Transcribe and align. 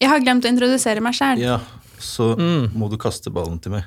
Jeg 0.00 0.10
har 0.12 0.20
glemt 0.20 0.44
å 0.44 0.50
introdusere 0.52 1.00
meg 1.00 1.14
sjæl. 1.16 1.38
Ja, 1.40 1.58
så 1.98 2.34
Mm. 2.36 2.70
må 2.76 2.90
du 2.90 2.96
kaste 3.00 3.30
ballen 3.32 3.58
til 3.62 3.72
meg. 3.72 3.84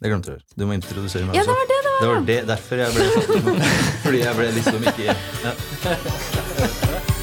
Det 0.00 0.10
glemte 0.10 0.34
du. 0.34 0.38
Du 0.56 0.64
må 0.66 0.72
introdusere 0.74 1.24
meg 1.26 1.36
Ja, 1.36 1.42
det 1.42 1.48
var 1.52 1.66
det, 1.68 1.80
det 1.84 1.90
var. 1.90 2.00
Det 2.00 2.08
var 2.08 2.20
det, 2.26 2.46
derfor 2.46 2.76
jeg 2.76 2.92
ble 2.94 3.04
satt. 3.12 3.26
Fordi 4.04 4.18
jeg 4.24 4.34
ble 4.36 4.46
liksom 4.56 4.80
ikke 4.90 5.04
ja. 5.44 7.13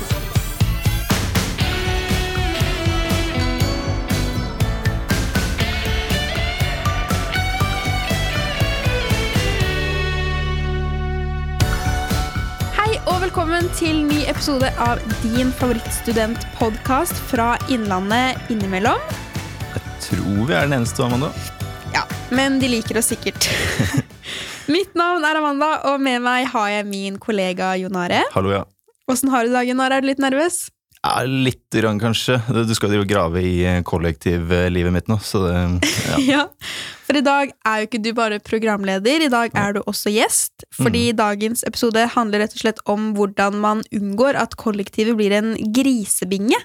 Velkommen 13.32 13.70
til 13.80 14.02
ny 14.10 14.26
episode 14.28 14.68
av 14.84 15.00
din 15.22 15.54
favorittstudentpodkast 15.56 17.16
fra 17.30 17.54
Innlandet 17.72 18.50
innimellom. 18.52 19.00
Jeg 19.72 19.94
Tror 20.04 20.50
vi 20.50 20.58
er 20.58 20.66
den 20.66 20.76
eneste, 20.76 21.06
Amanda. 21.06 21.30
Ja, 21.96 22.02
men 22.36 22.60
de 22.60 22.68
liker 22.74 23.00
oss 23.00 23.08
sikkert. 23.14 23.48
Mitt 24.76 25.00
navn 25.00 25.24
er 25.24 25.40
Amanda, 25.40 25.70
og 25.94 26.04
med 26.04 26.20
meg 26.28 26.50
har 26.52 26.74
jeg 26.74 26.90
min 26.90 27.22
kollega 27.24 27.72
Jon 27.80 27.96
Are. 28.04 28.26
Hallo, 28.36 28.52
ja. 28.52 28.66
Åssen 29.08 29.32
har 29.32 29.48
du 29.48 29.56
dagen, 29.56 29.78
Jon 29.78 29.86
Are? 29.88 30.02
Er 30.02 30.04
du 30.04 30.12
litt 30.12 30.20
nervøs? 30.28 30.66
ja 31.02 31.24
litt 31.26 31.72
grann, 31.74 32.00
kanskje. 32.00 32.38
Du 32.52 32.76
skal 32.78 32.94
jo 32.94 33.06
grave 33.10 33.42
i 33.42 33.56
kollektivlivet 33.88 34.94
mitt 34.94 35.08
nå, 35.10 35.18
så 35.24 35.46
det 35.48 35.56
ja. 36.12 36.20
Ja. 36.28 36.44
For 37.12 37.20
i 37.20 37.26
dag 37.28 37.50
er 37.68 37.80
jo 37.82 37.88
ikke 37.90 38.00
du 38.00 38.14
bare 38.16 38.38
programleder, 38.40 39.26
i 39.26 39.32
dag 39.32 39.52
er 39.60 39.74
du 39.76 39.82
også 39.84 40.14
gjest. 40.16 40.64
Fordi 40.78 41.10
dagens 41.12 41.66
episode 41.68 42.06
handler 42.14 42.40
rett 42.46 42.54
og 42.56 42.62
slett 42.62 42.78
om 42.88 43.10
hvordan 43.18 43.58
man 43.60 43.82
unngår 43.92 44.38
at 44.40 44.56
kollektivet 44.56 45.18
blir 45.20 45.36
en 45.36 45.50
grisebinge. 45.76 46.56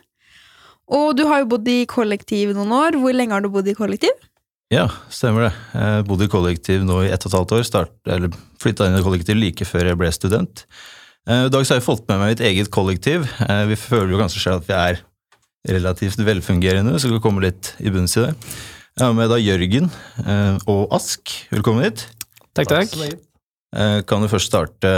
Og 0.87 1.17
du 1.19 1.25
har 1.27 1.43
jo 1.43 1.49
bodd 1.51 1.67
i 1.67 1.81
kollektiv 1.91 2.53
noen 2.55 2.71
år. 2.79 2.95
Hvor 3.03 3.17
lenge 3.19 3.35
har 3.35 3.43
du 3.43 3.51
bodd 3.51 3.67
i 3.67 3.75
kollektiv? 3.75 4.15
ja, 4.71 4.85
stemmer 5.11 5.49
det. 5.49 5.51
Jeg 5.75 6.07
bodde 6.07 6.27
i 6.29 6.31
kollektiv 6.31 6.87
nå 6.87 7.01
i 7.05 7.11
ett 7.11 7.27
og 7.27 7.33
et 7.33 7.37
halvt 7.41 7.57
år. 7.59 7.67
Start, 7.67 7.93
eller 8.07 8.39
flytta 8.63 8.87
inn 8.87 9.01
i 9.01 9.03
kollektiv 9.03 9.39
like 9.43 9.67
før 9.67 9.91
jeg 9.91 9.99
ble 9.99 10.13
student. 10.15 10.63
Eh, 11.27 11.49
I 11.49 11.51
dag 11.51 11.67
så 11.67 11.75
har 11.75 11.81
jeg 11.83 11.89
fått 11.89 12.07
med 12.07 12.23
meg 12.23 12.37
mitt 12.37 12.45
eget 12.53 12.71
kollektiv. 12.75 13.27
Eh, 13.51 13.65
Vi 13.67 13.83
føler 13.83 14.15
jo 14.15 14.23
kanskje 14.23 14.43
selv 14.47 14.63
at 14.63 14.71
vi 14.71 14.79
er 14.79 15.03
relativt 15.75 16.23
velfungerende, 16.23 16.95
så 17.03 17.11
vi 17.11 17.19
kommer 17.19 17.43
litt 17.51 17.75
i 17.83 17.91
bunns 17.91 18.15
i 18.19 18.29
det. 18.29 18.35
Jeg 18.97 19.11
har 19.11 19.13
med 19.13 19.29
da 19.29 19.37
Jørgen 19.37 19.91
eh, 20.25 20.55
og 20.73 20.93
Ask. 20.97 21.29
Velkommen 21.53 21.85
hit. 21.85 22.07
Takk, 22.57 22.71
takk. 22.71 22.95
Eh, 23.77 23.99
Kan 24.09 24.23
du 24.25 24.29
først 24.33 24.49
starte 24.49 24.93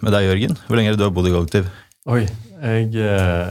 med 0.00 0.14
deg, 0.14 0.24
Jørgen? 0.24 0.54
Hvor 0.64 0.78
lenge 0.78 0.88
er 0.88 0.96
det 0.96 1.02
du 1.02 1.04
har 1.04 1.12
bodd 1.12 1.28
i 1.28 1.32
kollektiv? 1.34 1.66
Oi, 2.08 2.22
jeg 2.62 2.86
eh, 2.96 3.50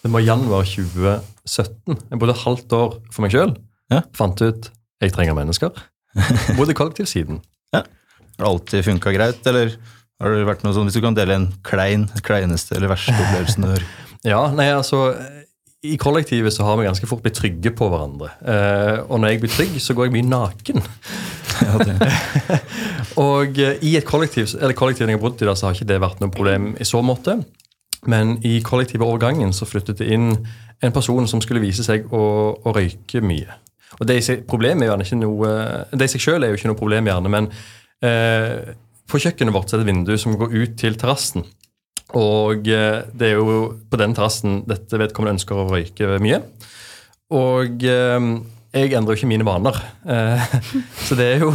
Det 0.00 0.12
var 0.14 0.24
januar 0.24 0.64
2017. 0.64 1.92
Jeg 2.08 2.22
bodde 2.22 2.32
et 2.32 2.40
halvt 2.46 2.72
år 2.78 2.96
for 3.12 3.26
meg 3.26 3.36
sjøl. 3.36 3.52
Ja. 3.92 4.00
Fant 4.16 4.40
ut 4.40 4.70
jeg 5.04 5.12
trenger 5.12 5.36
mennesker. 5.36 5.76
Bodde 6.56 6.72
kollektiv 6.78 7.10
siden. 7.10 7.42
Har 7.74 7.84
det 7.84 8.48
alltid 8.48 8.86
funka 8.88 9.12
greit, 9.12 9.44
eller 9.46 9.74
har 10.24 10.32
det 10.32 10.46
vært 10.48 10.64
noe 10.64 10.72
sånn, 10.72 10.88
hvis 10.88 10.96
du 10.96 11.04
kan 11.04 11.14
dele 11.14 11.36
en 11.36 11.50
klein, 11.68 12.08
kleineste 12.24 12.78
eller 12.78 12.94
verste 12.94 13.12
opplevelsen 13.12 13.68
du 13.68 13.74
har? 13.74 13.84
Ja, 14.24 14.40
nei, 14.56 14.70
altså 14.72 15.10
I 15.84 15.96
kollektivet 16.00 16.54
så 16.54 16.64
har 16.64 16.78
vi 16.78 16.86
ganske 16.86 17.06
fort 17.08 17.20
blitt 17.24 17.36
trygge 17.36 17.72
på 17.76 17.88
hverandre. 17.92 18.30
Eh, 18.40 19.02
og 19.04 19.18
når 19.20 19.34
jeg 19.34 19.40
blir 19.42 19.52
trygg, 19.52 19.74
så 19.84 19.96
går 19.96 20.08
jeg 20.08 20.14
mye 20.14 20.28
naken. 20.30 20.80
Og 23.24 23.58
eh, 23.60 23.82
i 23.84 23.92
et 23.98 24.06
kollektiv, 24.08 24.48
eller 24.60 24.76
kollektivet 24.78 25.12
jeg 25.12 25.18
har 25.18 25.24
bodd 25.26 25.42
i, 25.42 25.48
da, 25.48 25.54
så 25.58 25.68
har 25.68 25.76
ikke 25.76 25.90
det 25.90 26.00
vært 26.00 26.22
noe 26.22 26.32
problem 26.32 26.70
i 26.80 26.86
så 26.88 27.02
måte. 27.04 27.36
Men 28.08 28.38
i 28.44 28.56
kollektivovergangen 28.64 29.52
så 29.56 29.68
flyttet 29.68 30.00
det 30.00 30.08
inn 30.14 30.32
en 30.84 30.94
person 30.94 31.28
som 31.28 31.42
skulle 31.44 31.62
vise 31.62 31.84
seg 31.84 32.08
å, 32.12 32.22
å 32.56 32.74
røyke 32.74 33.20
mye. 33.24 33.60
Og 34.00 34.08
det 34.08 34.18
i 34.18 34.24
seg, 34.24 34.46
problemet 34.48 34.86
er 34.86 34.90
jo 34.90 35.04
ikke 35.04 35.20
noe, 35.20 35.50
det 35.92 36.08
i 36.08 36.14
seg 36.14 36.24
selv 36.24 36.46
er 36.46 36.52
jo 36.52 36.58
ikke 36.58 36.72
noe 36.72 36.80
problem, 36.80 37.12
gjerne, 37.12 37.32
men 37.32 37.50
eh, 38.04 38.72
på 39.10 39.20
kjøkkenet 39.20 39.54
vårt 39.54 39.68
så 39.68 39.76
er 39.76 39.82
det 39.82 39.86
et 39.86 39.92
vindu 39.92 40.16
som 40.20 40.36
går 40.40 40.56
ut 40.56 40.74
til 40.80 40.96
terrassen. 41.00 41.44
Og 42.12 42.68
eh, 42.68 43.00
det 43.16 43.30
er 43.30 43.38
jo 43.40 43.60
på 43.90 44.00
den 44.00 44.14
terrassen 44.16 44.62
dette 44.68 45.00
vedkommende 45.00 45.38
ønsker 45.38 45.56
å 45.56 45.68
røyke 45.70 46.18
mye. 46.22 46.42
Og 47.34 47.86
eh, 47.88 48.26
jeg 48.74 48.90
endrer 48.90 49.14
jo 49.14 49.20
ikke 49.20 49.30
mine 49.30 49.46
vaner. 49.46 49.76
Eh, 50.10 50.54
så 51.06 51.16
det 51.18 51.26
er 51.36 51.44
jo 51.44 51.52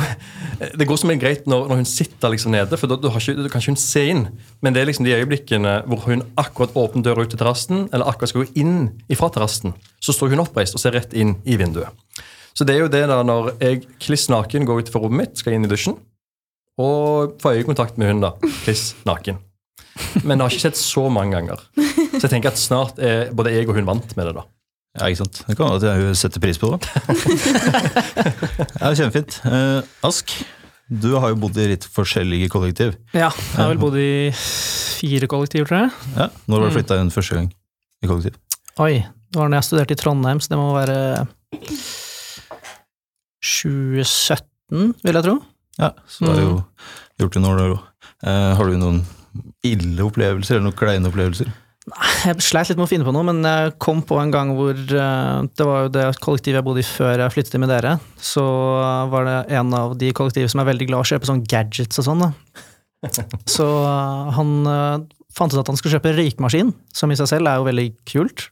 Det 0.79 0.88
går 0.88 0.99
som 0.99 1.11
en 1.11 1.19
greit 1.19 1.45
når, 1.47 1.69
hun 1.71 1.88
sitter 1.88 2.31
liksom 2.33 2.53
nede, 2.55 2.79
for 2.79 2.91
da, 2.91 2.97
kan 2.99 3.21
ikke 3.21 3.61
hun 3.67 3.79
se 3.79 4.05
inn. 4.11 4.25
Men 4.63 4.75
det 4.75 4.81
er 4.81 4.89
liksom 4.89 5.07
de 5.07 5.15
øyeblikkene 5.15 5.75
hvor 5.88 6.03
hun 6.07 6.23
akkurat 6.39 6.75
åpner 6.75 7.05
døra 7.05 7.23
ut 7.23 7.31
til 7.31 7.39
terrassen, 7.39 7.88
eller 7.93 8.09
akkurat 8.09 8.33
skal 8.33 8.43
gå 8.43 8.59
inn 8.59 8.89
ifra 9.11 9.31
terrassen, 9.31 9.75
så 10.03 10.15
står 10.15 10.33
hun 10.33 10.43
oppreist 10.43 10.75
og 10.75 10.83
ser 10.83 10.95
rett 10.97 11.15
inn 11.15 11.38
i 11.47 11.59
vinduet. 11.59 11.95
Så 12.55 12.67
det 12.67 12.75
er 12.75 12.83
jo 12.83 12.91
det 12.91 13.05
da 13.07 13.21
når 13.23 13.53
jeg 13.61 13.85
kliss 14.03 14.27
naken 14.31 14.67
går 14.67 14.83
ut 14.83 14.91
fra 14.91 14.99
rommet 15.03 15.29
mitt, 15.29 15.39
skal 15.39 15.55
inn 15.55 15.67
i 15.67 15.71
dusjen, 15.71 15.95
og 16.79 17.39
får 17.39 17.61
øyekontakt 17.61 17.99
med 17.99 18.11
hun 18.11 18.23
da, 18.23 18.33
kliss 18.65 18.93
naken. 19.07 19.39
Men 20.23 20.37
det 20.39 20.45
har 20.45 20.53
ikke 20.53 20.63
skjedd 20.67 20.79
så 20.79 21.03
mange 21.13 21.35
ganger. 21.37 21.61
Så 22.15 22.23
jeg 22.25 22.31
tenker 22.33 22.51
at 22.53 22.59
snart 22.61 22.99
er 23.03 23.29
både 23.35 23.51
jeg 23.55 23.67
og 23.69 23.75
hun 23.79 23.87
vant 23.89 24.15
med 24.17 24.29
det. 24.29 24.33
da. 24.39 24.43
Ja, 24.99 25.07
ikke 25.11 25.21
sant. 25.23 25.41
Det 25.47 25.55
kan 25.59 25.69
være 25.69 25.91
at 25.93 26.01
hun 26.01 26.15
setter 26.17 26.41
pris 26.43 26.57
på 26.59 26.71
det. 26.73 26.79
ja, 28.81 28.89
Kjempefint. 28.97 29.37
Eh, 29.45 29.81
Ask, 30.07 30.33
du 30.89 31.11
har 31.21 31.29
jo 31.33 31.37
bodd 31.43 31.57
i 31.61 31.67
litt 31.75 31.85
forskjellige 31.85 32.49
kollektiv. 32.49 32.95
Ja, 33.13 33.29
jeg 33.29 33.59
har 33.61 33.69
vel 33.75 33.81
bodd 33.83 33.99
i 34.01 34.09
fire 34.39 35.29
kollektiv, 35.29 35.67
tror 35.69 35.83
jeg. 35.85 35.91
Ja, 36.17 36.29
Når 36.49 36.63
var 36.65 36.71
du 36.73 36.77
flytta 36.79 36.97
inn 37.03 37.13
første 37.13 37.37
gang 37.37 37.51
i 38.03 38.09
kollektiv? 38.09 38.39
Oi, 38.81 38.95
det 39.29 39.37
var 39.39 39.51
da 39.53 39.59
jeg 39.61 39.67
studerte 39.69 39.93
i 39.95 39.99
Trondheim, 40.01 40.41
så 40.41 40.55
det 40.55 40.59
må 40.59 40.71
være 40.73 40.97
2017, 43.43 44.93
vil 45.05 45.17
jeg 45.19 45.25
tro. 45.25 45.37
Ja, 45.79 45.93
Så 46.11 46.25
du 46.25 46.31
har 46.33 46.41
jo 46.41 46.55
gjort 47.21 47.35
det 47.37 47.41
noen 47.43 47.61
år 47.63 47.73
òg. 47.77 47.79
har 48.57 48.65
du 48.67 48.77
noen 48.81 48.99
ille 49.66 50.06
opplevelser, 50.06 50.57
eller 50.57 50.69
noen 50.69 50.79
kleine 50.79 51.09
opplevelser? 51.09 51.50
Jeg 51.90 52.44
sleit 52.44 52.69
litt 52.69 52.78
med 52.78 52.85
å 52.85 52.90
finne 52.91 53.06
på 53.07 53.13
noe, 53.16 53.25
men 53.25 53.40
jeg 53.45 53.73
kom 53.81 54.01
på 54.06 54.17
en 54.22 54.31
gang 54.34 54.51
hvor 54.57 54.75
eh, 54.78 55.38
Det 55.57 55.66
var 55.66 55.85
jo 55.85 55.91
det 55.95 56.06
kollektivet 56.22 56.59
jeg 56.59 56.66
bodde 56.67 56.84
i 56.84 56.88
før 56.88 57.23
jeg 57.23 57.34
flyttet 57.34 57.62
med 57.62 57.72
dere. 57.72 57.95
Så 58.22 58.44
var 59.12 59.25
det 59.25 59.38
en 59.57 59.73
av 59.78 59.95
de 60.00 60.12
kollektivene 60.16 60.51
som 60.51 60.62
er 60.62 60.69
veldig 60.69 60.89
glad 60.89 61.01
i 61.01 61.07
å 61.07 61.12
kjøpe 61.13 61.29
sånn 61.29 61.45
gadgets 61.50 62.01
og 62.01 62.09
sånn. 62.09 62.25
da. 62.28 62.31
Så 63.56 63.66
eh, 63.66 64.31
han 64.38 64.56
eh, 64.69 65.07
fant 65.35 65.56
ut 65.56 65.62
at 65.62 65.72
han 65.72 65.79
skulle 65.79 65.97
kjøpe 65.97 66.13
røykmaskin, 66.18 66.73
som 66.94 67.12
i 67.12 67.18
seg 67.18 67.31
selv 67.31 67.50
er 67.50 67.62
jo 67.62 67.69
veldig 67.69 67.88
kult. 68.09 68.50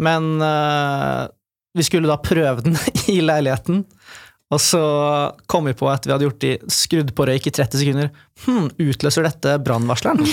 Men 0.00 0.40
vi 1.76 1.84
skulle 1.84 2.08
da 2.08 2.16
prøve 2.24 2.64
den 2.64 2.78
i 3.12 3.18
leiligheten. 3.20 3.82
Og 4.50 4.58
så 4.58 4.80
kom 5.50 5.68
vi 5.68 5.76
på 5.78 5.86
at 5.90 6.06
vi 6.06 6.10
hadde 6.10 6.26
gjort 6.26 6.42
de 6.42 6.52
skrudd 6.74 7.12
på 7.14 7.26
røyk 7.28 7.46
i 7.46 7.52
30 7.54 7.82
sekunder. 7.84 8.10
Hm, 8.46 8.66
utløser 8.82 9.28
dette 9.28 9.54
brannvarsleren? 9.62 10.26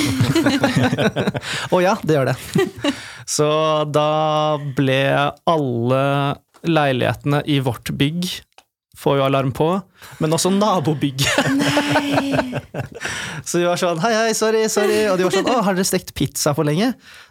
Og 1.73 1.83
ja, 1.85 1.93
det 2.01 2.17
gjør 2.17 2.31
det. 2.31 2.93
Så 3.29 3.47
da 3.93 4.09
ble 4.77 5.01
alle 5.53 6.01
leilighetene 6.65 7.43
i 7.45 7.59
vårt 7.61 7.93
bygg 7.93 8.25
får 8.97 9.19
jo 9.19 9.25
alarm 9.27 9.51
på, 9.53 9.67
men 10.21 10.33
også 10.33 10.49
nabobygget. 10.53 11.37
Så 13.47 13.61
vi 13.61 13.67
var 13.67 13.77
sånn 13.79 13.99
hei, 14.01 14.13
hei, 14.15 14.31
sorry, 14.37 14.63
sorry. 14.73 15.03
Og 15.11 15.19
de 15.19 15.27
var 15.27 15.35
sånn 15.35 15.49
å, 15.51 15.59
har 15.65 15.77
dere 15.77 15.85
stekt 15.87 16.13
pizza 16.17 16.53
for 16.57 16.65
lenge? 16.67 16.87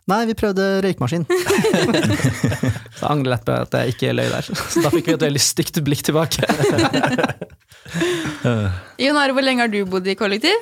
Nei, 0.06 0.20
vi 0.30 0.36
prøvde 0.38 0.62
røykmaskin. 0.86 1.26
Så 1.26 3.02
jeg 3.02 3.10
angrer 3.10 3.34
lett 3.34 3.46
på 3.48 3.56
at 3.56 3.74
jeg 3.80 3.96
ikke 3.96 4.14
løy 4.14 4.28
der. 4.30 4.46
Så 4.46 4.84
da 4.84 4.92
fikk 4.94 5.10
vi 5.10 5.16
et 5.16 5.26
veldig 5.26 5.42
stygt 5.42 5.82
blikk 5.86 6.02
tilbake. 6.06 6.46
Jon 9.02 9.18
Are, 9.18 9.34
hvor 9.34 9.44
lenge 9.44 9.66
har 9.66 9.72
du 9.72 9.80
bodd 9.90 10.06
i 10.06 10.14
kollektiv? 10.18 10.56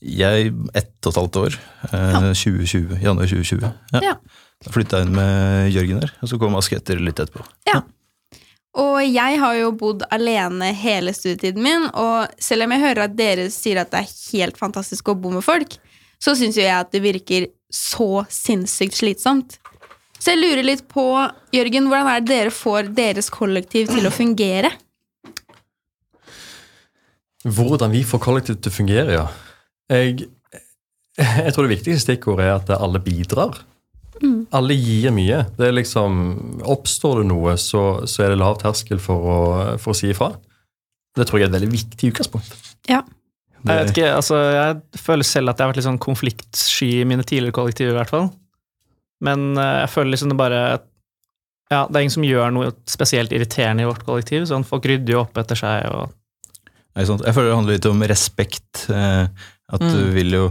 Jeg 0.00 0.52
ett 0.78 0.94
og 1.04 1.12
et 1.12 1.20
halvt 1.20 1.36
år. 1.42 1.60
Eh, 1.90 2.32
2020, 2.32 2.96
januar 3.04 3.28
2020. 3.28 3.68
Ja. 3.98 4.12
Ja. 4.12 4.16
Da 4.64 4.72
flytta 4.74 5.02
jeg 5.02 5.08
inn 5.08 5.14
med 5.14 5.68
Jørgen 5.74 6.00
der, 6.02 6.10
og 6.22 6.30
så 6.32 6.38
kom 6.40 6.56
Ask 6.58 6.72
etter 6.74 6.98
litt 7.02 7.20
etterpå. 7.20 7.44
Ja. 7.68 7.82
Og 8.76 9.00
jeg 9.00 9.38
har 9.40 9.54
jo 9.56 9.70
bodd 9.80 10.04
alene 10.12 10.72
hele 10.76 11.14
studietiden 11.16 11.64
min, 11.64 11.86
og 11.96 12.34
selv 12.42 12.66
om 12.66 12.74
jeg 12.74 12.84
hører 12.84 13.06
at 13.06 13.14
dere 13.16 13.46
sier 13.52 13.80
at 13.80 13.90
det 13.94 14.02
er 14.02 14.12
helt 14.34 14.60
fantastisk 14.60 15.08
å 15.08 15.16
bo 15.18 15.32
med 15.32 15.46
folk, 15.46 15.78
så 16.20 16.34
syns 16.36 16.58
jo 16.58 16.66
jeg 16.66 16.76
at 16.76 16.92
det 16.92 17.00
virker 17.02 17.48
så 17.72 18.24
sinnssykt 18.32 18.98
slitsomt. 18.98 19.56
Så 20.18 20.34
jeg 20.34 20.42
lurer 20.42 20.66
litt 20.66 20.84
på, 20.90 21.04
Jørgen, 21.54 21.88
hvordan 21.88 22.10
er 22.10 22.22
det 22.22 22.32
dere 22.32 22.54
får 22.54 22.90
deres 22.96 23.30
kollektiv 23.32 23.90
til 23.92 24.08
å 24.08 24.12
fungere? 24.14 24.72
Hvordan 27.46 27.94
vi 27.94 28.02
får 28.06 28.20
kollektivet 28.24 28.64
til 28.64 28.72
å 28.72 28.74
fungere, 28.74 29.14
ja. 29.14 29.26
Jeg, 29.88 30.26
jeg 31.16 31.54
tror 31.54 31.64
det 31.64 31.76
viktigste 31.76 32.02
stikkordet 32.04 32.48
er 32.48 32.56
at 32.58 32.72
alle 32.76 33.00
bidrar. 33.02 33.62
Alle 34.56 34.74
gir 34.78 35.10
mye. 35.12 35.42
Det 35.58 35.66
er 35.68 35.74
liksom, 35.76 36.60
Oppstår 36.64 37.20
det 37.22 37.26
noe, 37.28 37.56
så, 37.60 38.06
så 38.08 38.24
er 38.24 38.32
det 38.32 38.38
lav 38.40 38.56
terskel 38.62 39.00
for 39.02 39.26
å, 39.28 39.38
for 39.82 39.92
å 39.92 39.96
si 39.98 40.08
ifra. 40.12 40.30
Det 41.18 41.26
tror 41.28 41.40
jeg 41.40 41.48
er 41.48 41.50
et 41.52 41.56
veldig 41.58 41.70
viktig 41.72 42.12
utgangspunkt. 42.12 42.54
Ja. 42.88 43.02
Jeg 43.66 43.74
vet 43.82 43.90
ikke, 43.90 44.10
altså 44.14 44.36
jeg 44.54 45.00
føler 45.02 45.26
selv 45.26 45.50
at 45.50 45.58
jeg 45.58 45.66
har 45.66 45.72
vært 45.72 45.80
litt 45.80 45.88
sånn 45.88 45.98
konfliktsky 46.00 46.88
i 47.00 47.06
mine 47.10 47.24
tidligere 47.26 47.56
kollektiver, 47.56 47.90
i 47.96 47.98
hvert 47.98 48.12
fall. 48.12 48.28
Men 49.26 49.48
eh, 49.58 49.80
jeg 49.82 49.90
føler 49.96 50.12
liksom 50.14 50.30
det 50.30 50.38
bare 50.38 50.60
Ja, 51.72 51.80
det 51.90 51.98
er 51.98 52.04
ingen 52.06 52.14
som 52.14 52.24
gjør 52.24 52.52
noe 52.54 52.70
spesielt 52.88 53.32
irriterende 53.34 53.82
i 53.84 53.88
vårt 53.90 54.04
kollektiv. 54.06 54.46
sånn 54.48 54.64
Folk 54.64 54.86
rydder 54.88 55.16
jo 55.16 55.24
opp 55.24 55.36
etter 55.42 55.58
seg. 55.58 55.88
og 55.90 56.14
Nei, 56.96 57.04
sånn. 57.04 57.20
Jeg 57.26 57.34
føler 57.36 57.50
det 57.50 57.56
handler 57.58 57.76
litt 57.80 57.88
om 57.90 58.06
respekt. 58.14 58.86
Eh, 58.94 59.26
at 59.74 59.82
du 59.84 59.98
Mm. 60.06 60.14
vil 60.14 60.30
jo 60.38 60.46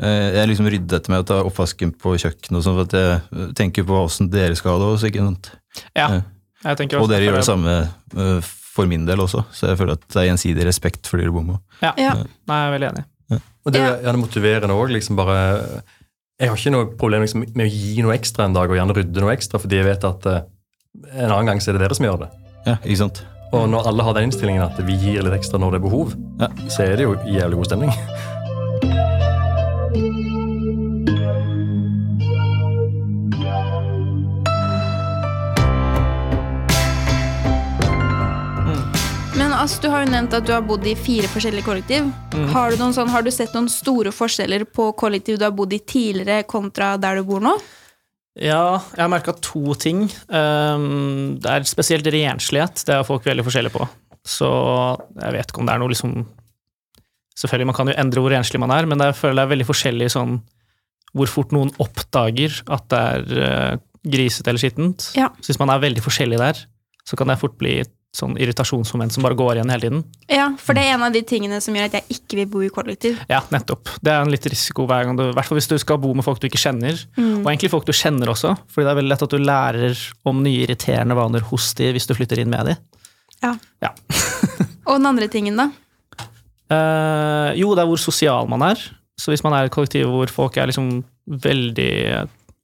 Jeg 0.00 0.48
liksom 0.48 0.68
rydder 0.72 0.96
etter 1.00 1.12
meg 1.12 1.22
å 1.24 1.28
ta 1.28 1.38
oppvasken 1.44 1.90
på 2.00 2.14
kjøkkenet 2.16 2.64
sånn, 2.64 2.76
for 2.78 2.86
at 2.88 2.94
jeg 2.96 3.54
tenker 3.58 3.84
på 3.84 3.98
åssen 4.00 4.30
dere 4.32 4.56
skal 4.56 4.72
ha 4.72 4.78
det 4.80 4.88
også, 4.94 5.10
ikke 5.10 5.24
sant. 5.26 5.50
Ja, 5.94 6.06
Ja. 6.08 6.20
jeg 6.64 6.76
tenker 6.80 7.00
Og 7.02 7.08
dere 7.10 7.26
gjør 7.26 7.36
det 7.40 7.44
samme 7.44 7.74
eh, 8.16 8.40
for 8.70 8.86
min 8.88 9.04
del 9.04 9.20
også, 9.20 9.44
så 9.52 9.68
jeg 9.68 9.76
føler 9.80 9.98
at 9.98 10.06
det 10.08 10.16
er 10.22 10.28
gjensidig 10.30 10.64
respekt 10.64 11.06
for 11.10 11.20
dere 11.20 11.32
bomma. 11.34 11.58
Ja. 11.82 11.92
Ja. 12.00 12.14
Nei, 12.48 12.60
jeg 12.62 12.68
er 12.70 12.76
veldig 12.78 12.90
enig. 12.94 13.04
Og 13.66 13.72
det 13.74 13.80
er 13.84 13.98
gjerne 14.06 14.20
motiverende 14.22 14.72
òg. 14.72 14.88
Liksom 14.94 15.16
bare 15.20 15.82
Jeg 16.40 16.48
har 16.48 16.56
ikke 16.56 16.70
noe 16.72 16.86
problem 16.96 17.20
liksom, 17.26 17.42
med 17.54 17.66
å 17.66 17.70
gi 17.70 18.00
noe 18.00 18.14
ekstra 18.16 18.46
en 18.48 18.54
dag, 18.56 18.70
og 18.72 18.78
gjerne 18.78 18.94
rydde 18.96 19.20
noe 19.20 19.34
ekstra, 19.36 19.60
fordi 19.60 19.76
jeg 19.82 19.84
vet 19.90 20.04
at 20.08 20.24
eh, 20.30 20.40
en 21.12 21.28
annen 21.30 21.50
gang 21.52 21.60
så 21.60 21.68
er 21.70 21.76
det 21.76 21.82
dere 21.84 21.94
som 21.98 22.06
gjør 22.08 22.22
det. 22.24 22.30
Ja, 22.64 22.78
ikke 22.80 22.96
sant. 23.02 23.20
Og 23.52 23.68
når 23.68 23.86
alle 23.90 24.02
har 24.06 24.14
den 24.16 24.30
innstillingen 24.30 24.62
at 24.64 24.78
vi 24.86 24.96
gir 24.96 25.22
litt 25.26 25.36
ekstra 25.36 25.58
når 25.60 25.74
det 25.76 25.80
er 25.82 25.84
behov, 25.90 26.14
Ja. 26.40 26.48
så 26.72 26.86
er 26.86 26.96
det 26.96 27.04
jo 27.04 27.16
jævlig 27.28 27.56
god 27.60 27.66
stemning. 27.68 27.92
Men 29.90 29.98
altså, 39.56 39.80
du 39.82 39.88
har 39.90 40.04
jo 40.04 40.10
nevnt 40.12 40.34
at 40.36 40.46
du 40.46 40.52
har 40.54 40.62
bodd 40.62 40.86
i 40.86 40.94
fire 40.94 41.26
forskjellige 41.32 41.66
kollektiv. 41.66 42.06
Mm. 42.36 42.46
Har, 42.54 42.70
du 42.70 42.78
sånn, 42.94 43.10
har 43.10 43.26
du 43.26 43.32
sett 43.34 43.50
noen 43.56 43.66
store 43.72 44.12
forskjeller 44.14 44.62
på 44.70 44.92
kollektiv 44.94 45.40
du 45.40 45.46
har 45.48 45.56
bodd 45.58 45.74
i 45.74 45.82
tidligere, 45.82 46.44
kontra 46.46 46.92
der 47.00 47.18
du 47.18 47.26
bor 47.26 47.42
nå? 47.42 47.56
Ja, 48.38 48.78
jeg 48.94 49.02
har 49.02 49.10
merka 49.10 49.34
to 49.42 49.74
ting. 49.74 50.04
Um, 50.30 51.40
det 51.42 51.50
er 51.50 51.66
spesielt 51.66 52.06
renslighet. 52.06 52.86
Det 52.86 52.94
er 52.94 53.08
folk 53.08 53.26
veldig 53.26 53.42
forskjellige 53.48 53.74
på. 53.74 53.88
Så 54.22 54.50
jeg 55.18 55.34
vet 55.34 55.50
ikke 55.50 55.64
om 55.64 55.66
det 55.66 55.74
er 55.74 55.82
noe 55.82 55.90
liksom 55.96 56.14
Selvfølgelig, 57.40 57.70
man 57.70 57.78
kan 57.78 57.90
jo 57.90 57.98
endre 58.02 58.24
hvor 58.24 58.34
renslig 58.34 58.60
man 58.60 58.74
er, 58.74 58.88
men 58.88 59.00
jeg 59.00 59.16
føler 59.16 59.40
det 59.40 59.46
er 59.46 59.54
veldig 59.54 59.68
forskjellig 59.68 60.10
sånn 60.12 60.40
hvor 61.16 61.30
fort 61.30 61.54
noen 61.54 61.72
oppdager 61.82 62.60
at 62.70 62.84
det 62.92 62.98
er 62.98 63.40
uh, 63.40 63.78
grisete 64.06 64.52
eller 64.52 64.62
skittent. 64.62 65.08
Ja. 65.18 65.30
Så 65.40 65.52
hvis 65.52 65.62
man 65.62 65.72
er 65.72 65.82
veldig 65.82 66.04
forskjellig 66.04 66.38
der, 66.38 66.60
så 67.08 67.18
kan 67.18 67.32
det 67.32 67.40
fort 67.40 67.56
bli 67.58 67.80
et 67.82 67.90
sånn 68.14 68.34
irritasjonsmoment 68.42 69.14
som 69.14 69.22
bare 69.22 69.36
går 69.38 69.58
igjen 69.58 69.70
hele 69.70 69.86
tiden. 69.86 70.00
Ja, 70.30 70.48
for 70.58 70.74
det 70.74 70.82
er 70.82 70.96
en 70.96 71.04
av 71.06 71.14
de 71.14 71.22
tingene 71.26 71.60
som 71.62 71.76
gjør 71.76 71.86
at 71.86 71.96
jeg 72.00 72.16
ikke 72.16 72.40
vil 72.40 72.48
bo 72.50 72.62
i 72.66 72.70
kollektiv. 72.74 73.20
Ja, 73.30 73.38
nettopp. 73.54 73.92
Det 74.02 74.10
er 74.10 74.24
en 74.24 74.32
litt 74.34 74.48
risiko 74.50 74.86
hver 74.90 75.06
gang 75.06 75.18
du 75.18 75.28
I 75.28 75.34
hvert 75.36 75.46
fall 75.46 75.60
hvis 75.60 75.70
du 75.70 75.76
skal 75.78 76.00
bo 76.02 76.10
med 76.18 76.26
folk 76.26 76.42
du 76.42 76.48
ikke 76.48 76.60
kjenner. 76.60 76.98
Og 77.20 77.46
egentlig 77.46 77.70
folk 77.70 77.86
du 77.86 77.94
kjenner 77.94 78.32
også, 78.32 78.56
fordi 78.70 78.88
det 78.88 78.92
er 78.92 78.98
veldig 78.98 79.12
lett 79.14 79.26
at 79.26 79.36
du 79.36 79.38
lærer 79.38 80.02
om 80.26 80.42
nye 80.42 80.64
irriterende 80.66 81.18
vaner 81.18 81.46
hos 81.52 81.70
de 81.78 81.92
hvis 81.94 82.10
du 82.10 82.16
flytter 82.18 82.42
inn 82.42 82.50
med 82.50 82.72
de. 82.72 82.76
Ja. 83.44 83.54
Ja. 83.86 83.94
Og 84.88 84.98
den 84.98 85.06
andre 85.12 85.30
tingen, 85.30 85.60
da? 85.60 85.70
Eh, 86.70 87.50
jo, 87.58 87.72
det 87.74 87.82
er 87.82 87.90
hvor 87.90 87.98
sosial 88.00 88.48
man 88.50 88.62
er. 88.62 88.82
Så 89.20 89.32
hvis 89.32 89.42
man 89.44 89.52
er 89.56 89.66
et 89.66 89.74
kollektiv 89.74 90.06
hvor 90.08 90.30
folk 90.32 90.56
er 90.56 90.70
liksom 90.70 91.02
veldig, 91.26 91.90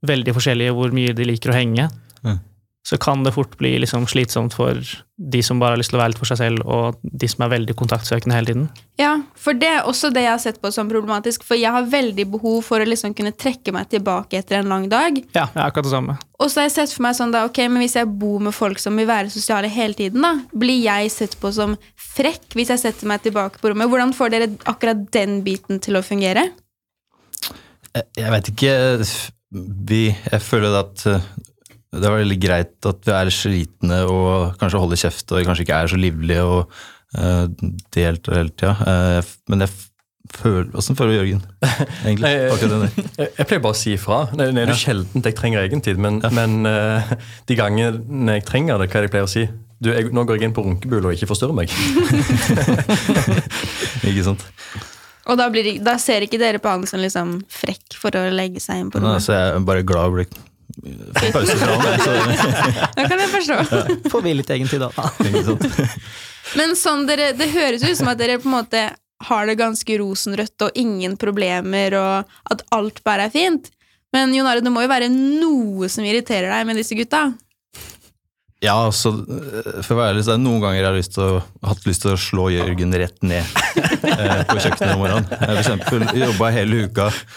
veldig 0.06 0.34
forskjellige 0.36 0.74
hvor 0.76 0.94
mye 0.94 1.14
de 1.16 1.30
liker 1.32 1.52
å 1.52 1.58
henge, 1.58 1.90
Mm. 2.26 2.38
Så 2.86 2.96
kan 3.02 3.24
det 3.26 3.32
fort 3.34 3.56
bli 3.58 3.72
liksom 3.82 4.04
slitsomt 4.06 4.54
for 4.54 4.78
de 5.16 5.40
som 5.42 5.58
bare 5.58 5.74
har 5.74 5.80
lyst 5.80 5.90
til 5.90 5.98
å 5.98 6.02
være 6.04 6.12
litt 6.12 6.20
for 6.20 6.28
seg 6.30 6.38
selv, 6.38 6.62
og 6.70 7.00
de 7.02 7.26
som 7.26 7.42
er 7.42 7.50
veldig 7.56 7.74
kontaktsøkende 7.74 8.36
hele 8.36 8.46
tiden. 8.52 8.68
Ja, 9.00 9.10
for 9.42 9.58
det 9.58 9.70
er 9.72 9.88
også 9.90 10.12
det 10.14 10.22
jeg 10.22 10.30
har 10.30 10.42
sett 10.44 10.60
på 10.62 10.70
som 10.70 10.86
problematisk. 10.92 11.42
For 11.48 11.58
jeg 11.58 11.72
har 11.74 11.88
veldig 11.90 12.28
behov 12.36 12.60
for 12.68 12.78
å 12.78 12.86
liksom 12.86 13.16
kunne 13.18 13.34
trekke 13.34 13.74
meg 13.74 13.88
tilbake 13.90 14.38
etter 14.38 14.60
en 14.60 14.70
lang 14.70 14.86
dag. 14.92 15.18
Ja, 15.34 15.48
det 15.50 15.58
er 15.58 15.64
akkurat 15.64 15.88
det 15.88 15.94
samme. 15.96 16.16
Og 16.38 16.52
så 16.52 16.62
har 16.62 16.68
jeg 16.68 16.76
sett 16.76 16.94
for 16.94 17.08
meg 17.08 17.18
sånn 17.18 17.34
da, 17.34 17.42
ok, 17.48 17.58
men 17.64 17.82
hvis 17.82 17.96
jeg 17.98 18.12
bor 18.22 18.44
med 18.46 18.54
folk 18.54 18.78
som 18.82 19.02
vil 19.02 19.10
være 19.10 19.34
sosiale 19.34 19.72
hele 19.72 19.98
tiden, 19.98 20.22
da, 20.22 20.36
blir 20.54 20.78
jeg 20.84 21.10
sett 21.16 21.34
på 21.42 21.50
som 21.56 21.74
frekk 22.14 22.54
hvis 22.54 22.70
jeg 22.76 22.84
setter 22.84 23.10
meg 23.10 23.24
tilbake 23.26 23.58
på 23.58 23.72
rommet? 23.72 23.90
Hvordan 23.90 24.14
får 24.14 24.36
dere 24.36 24.52
akkurat 24.62 25.02
den 25.16 25.40
biten 25.48 25.82
til 25.82 25.98
å 25.98 26.06
fungere? 26.06 26.52
Jeg, 27.96 28.06
jeg 28.20 28.30
vet 28.30 28.52
ikke 28.52 28.76
vi, 29.88 30.00
Jeg 30.10 30.42
føler 30.42 30.74
at 30.84 31.06
eh, 31.10 31.28
det 31.94 32.08
var 32.10 32.18
veldig 32.20 32.38
greit 32.42 32.86
at 32.90 33.00
vi 33.06 33.12
er 33.14 33.30
slitne 33.32 33.98
og 34.10 34.56
kanskje 34.60 34.80
holder 34.82 34.98
kjeft 35.00 35.32
og 35.32 35.44
kanskje 35.46 35.64
ikke 35.66 35.78
er 35.82 35.86
så 35.92 35.98
livlige 36.00 36.42
og 36.44 36.72
uh, 37.18 37.44
delt 37.94 38.26
hele 38.32 38.50
tida. 38.52 38.72
Uh, 38.82 39.20
men 39.52 39.64
jeg 39.66 39.70
føler 40.36 40.72
Åssen 40.76 40.96
føler 40.98 41.12
du 41.14 41.18
Jørgen, 41.20 41.42
egentlig? 42.02 42.30
Jeg- 42.34 42.50
Akkurat 42.52 42.72
det 42.72 42.80
der. 42.82 42.90
Jeg, 43.22 43.28
jeg 43.38 43.46
pleier 43.46 43.62
bare 43.64 43.76
å 43.76 43.78
si 43.78 43.92
ifra. 43.94 44.18
Det 44.34 44.48
er 44.50 44.72
jo 44.72 44.80
sjelden 44.80 45.22
jeg 45.24 45.36
trenger 45.38 45.62
egentid, 45.62 45.96
men, 46.02 46.18
men 46.34 46.50
uh, 46.66 47.12
de 47.48 47.54
gangene 47.56 48.34
jeg 48.36 48.44
trenger 48.50 48.82
det, 48.82 48.88
hva 48.90 48.98
er 48.98 49.06
det 49.06 49.08
jeg 49.08 49.14
pleier 49.14 49.28
å 49.28 49.30
si? 49.30 49.44
Du, 49.78 49.90
jeg, 49.92 50.08
nå 50.16 50.24
går 50.26 50.34
jeg 50.40 50.48
inn 50.48 50.56
på 50.56 50.64
runkebul 50.66 51.06
og 51.06 51.14
ikke 51.14 51.28
forstyrrer 51.30 51.54
meg. 51.56 51.68
Ikke 54.08 54.24
sant? 54.26 54.44
Og 55.26 55.38
da, 55.40 55.48
blir, 55.50 55.72
da 55.84 55.96
ser 55.98 56.22
ikke 56.26 56.38
dere 56.38 56.60
på 56.62 56.70
han 56.70 56.84
som 56.86 57.00
liksom 57.02 57.40
frekk 57.50 57.96
for 57.98 58.14
å 58.18 58.26
legge 58.34 58.60
seg 58.62 58.84
inn 58.84 58.90
på 58.92 59.00
rommet? 59.02 59.18
Nei, 59.18 59.24
så 59.24 59.34
jeg 59.34 59.56
er 59.56 59.64
bare 59.66 59.82
glad 59.86 60.10
å 60.10 60.14
bli 60.14 60.26
få 61.16 61.32
pause 61.32 61.56
fra 61.56 61.76
det. 61.82 61.96
Det 62.96 63.08
kan 63.08 63.22
jeg 63.22 63.30
forstå. 63.32 63.58
Får 64.12 64.24
vi 64.26 64.34
litt 64.36 64.50
egen 64.56 64.68
tid, 64.68 64.84
da. 64.84 64.90
Men 66.58 66.76
sånn 66.78 67.06
dere, 67.08 67.32
det 67.36 67.48
høres 67.54 67.84
ut 67.86 67.96
som 67.98 68.12
at 68.12 68.20
dere 68.20 68.38
på 68.42 68.50
en 68.50 68.58
måte 68.58 68.84
har 69.26 69.48
det 69.48 69.56
ganske 69.58 69.96
rosenrødt 69.98 70.66
og 70.66 70.76
ingen 70.78 71.16
problemer, 71.16 71.96
og 71.96 72.52
at 72.52 72.62
alt 72.76 73.00
bare 73.06 73.26
er 73.26 73.32
fint. 73.32 73.70
Men 74.14 74.34
Jon 74.36 74.48
Are, 74.48 74.62
det 74.62 74.72
må 74.72 74.84
jo 74.84 74.92
være 74.92 75.08
noe 75.12 75.88
som 75.92 76.04
irriterer 76.06 76.52
deg 76.52 76.68
med 76.68 76.78
disse 76.78 76.96
gutta? 76.98 77.30
Ja, 78.64 78.74
altså, 78.86 79.12
for 79.84 79.92
å 79.92 79.98
være 79.98 80.14
ærlig, 80.14 80.22
så 80.24 80.32
er 80.32 80.38
det 80.38 80.46
noen 80.46 80.62
ganger 80.62 80.78
jeg 80.78 80.86
har 80.88 80.96
lyst 80.96 81.12
til 81.12 81.26
å, 81.26 81.40
hatt 81.68 81.84
lyst 81.84 82.06
til 82.06 82.14
å 82.14 82.20
slå 82.20 82.46
Jørgen 82.54 82.94
rett 82.96 83.26
ned 83.26 83.44
eh, 83.44 84.40
på 84.48 84.56
kjøkkenet 84.56 84.94
om 84.94 85.02
morgenen. 85.02 85.28
Jeg 85.28 85.50
for 85.50 85.60
eksempel 85.60 86.22
jobba 86.22 86.48
hele 86.54 86.86
uka, 86.86 87.10
eh, 87.12 87.36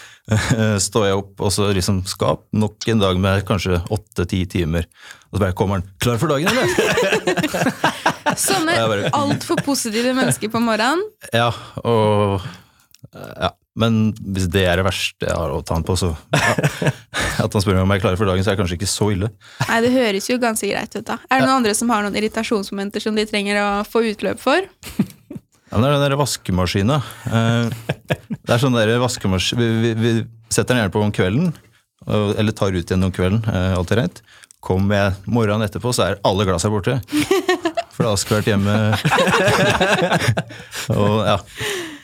står 0.86 1.06
jeg 1.08 1.20
opp, 1.20 1.32
og 1.40 1.52
så 1.54 1.70
liksom 1.74 2.02
skal 2.08 2.40
nok 2.56 2.88
en 2.92 3.02
dag 3.02 3.20
med 3.20 3.44
kanskje 3.48 3.80
åtte-ti 3.90 4.44
timer. 4.50 4.88
Og 5.30 5.38
så 5.38 5.44
bare 5.44 5.56
kommer 5.58 5.80
han 5.80 5.86
'Klar 6.02 6.18
for 6.18 6.30
dagen', 6.30 6.50
eller? 6.50 8.36
Sånne 8.48 8.76
altfor 9.16 9.62
positive 9.64 10.14
mennesker 10.14 10.50
på 10.52 10.62
morgenen. 10.62 11.02
Ja, 11.32 11.50
og 11.84 12.40
ja. 13.14 13.54
Men 13.78 14.10
hvis 14.18 14.48
det 14.50 14.64
er 14.66 14.80
det 14.80 14.84
verste 14.84 15.28
jeg 15.28 15.36
har 15.36 15.52
å 15.54 15.60
ta 15.64 15.76
han 15.78 15.84
på, 15.86 15.94
så 15.96 16.10
ja. 16.34 16.90
At 17.40 17.54
han 17.54 17.62
spør 17.62 17.78
meg 17.78 17.84
om 17.84 17.92
jeg 17.94 18.00
er 18.00 18.02
klar 18.02 18.18
for 18.18 18.28
dagen, 18.28 18.44
så 18.44 18.50
er 18.50 18.58
det 18.58 18.62
kanskje 18.64 18.76
ikke 18.80 18.90
så 18.90 19.06
ille. 19.14 19.30
Nei, 19.62 19.78
det 19.84 19.92
høres 19.94 20.26
jo 20.28 20.36
ganske 20.42 20.68
greit 20.68 20.96
ut, 20.96 21.06
da. 21.06 21.16
Er 21.30 21.40
det 21.40 21.46
noen 21.46 21.60
andre 21.62 21.76
som 21.78 21.92
har 21.94 22.04
noen 22.04 22.18
irritasjonsmomenter 22.18 23.00
som 23.04 23.16
de 23.16 23.24
trenger 23.30 23.62
å 23.62 23.68
få 23.88 24.02
utløp 24.10 24.42
for? 24.42 24.66
Ja, 25.70 25.78
men 25.78 25.84
det 25.84 25.88
er 25.90 25.96
den 26.00 26.04
der 26.08 26.16
vaskemaskina. 26.18 26.96
Eh, 27.30 27.70
Det 28.30 28.54
er 28.56 28.58
sånn 28.58 28.74
der 28.74 28.90
vaskemaskin 28.98 29.58
vi, 29.60 29.68
vi, 29.84 29.90
vi 30.00 30.12
setter 30.50 30.74
den 30.74 30.80
gjerne 30.82 30.94
på 30.96 31.02
om 31.04 31.12
kvelden, 31.14 31.52
eller 32.10 32.52
tar 32.58 32.74
ut 32.74 32.82
igjen 32.90 33.06
om 33.06 33.12
kvelden. 33.14 33.44
eh, 33.46 33.76
Alt 33.78 33.92
er 33.94 34.00
rent. 34.02 34.22
Kommer 34.60 34.96
jeg 34.98 35.30
morgenen 35.30 35.64
etterpå, 35.68 35.92
så 35.94 36.08
er 36.08 36.18
alle 36.26 36.44
glass 36.48 36.66
her 36.66 36.72
borte. 36.74 36.98
For 37.94 38.02
det 38.02 38.08
har 38.08 38.16
Ask 38.16 38.32
vært 38.32 38.48
hjemme. 38.50 38.74
og, 40.96 41.14
ja. 41.28 41.38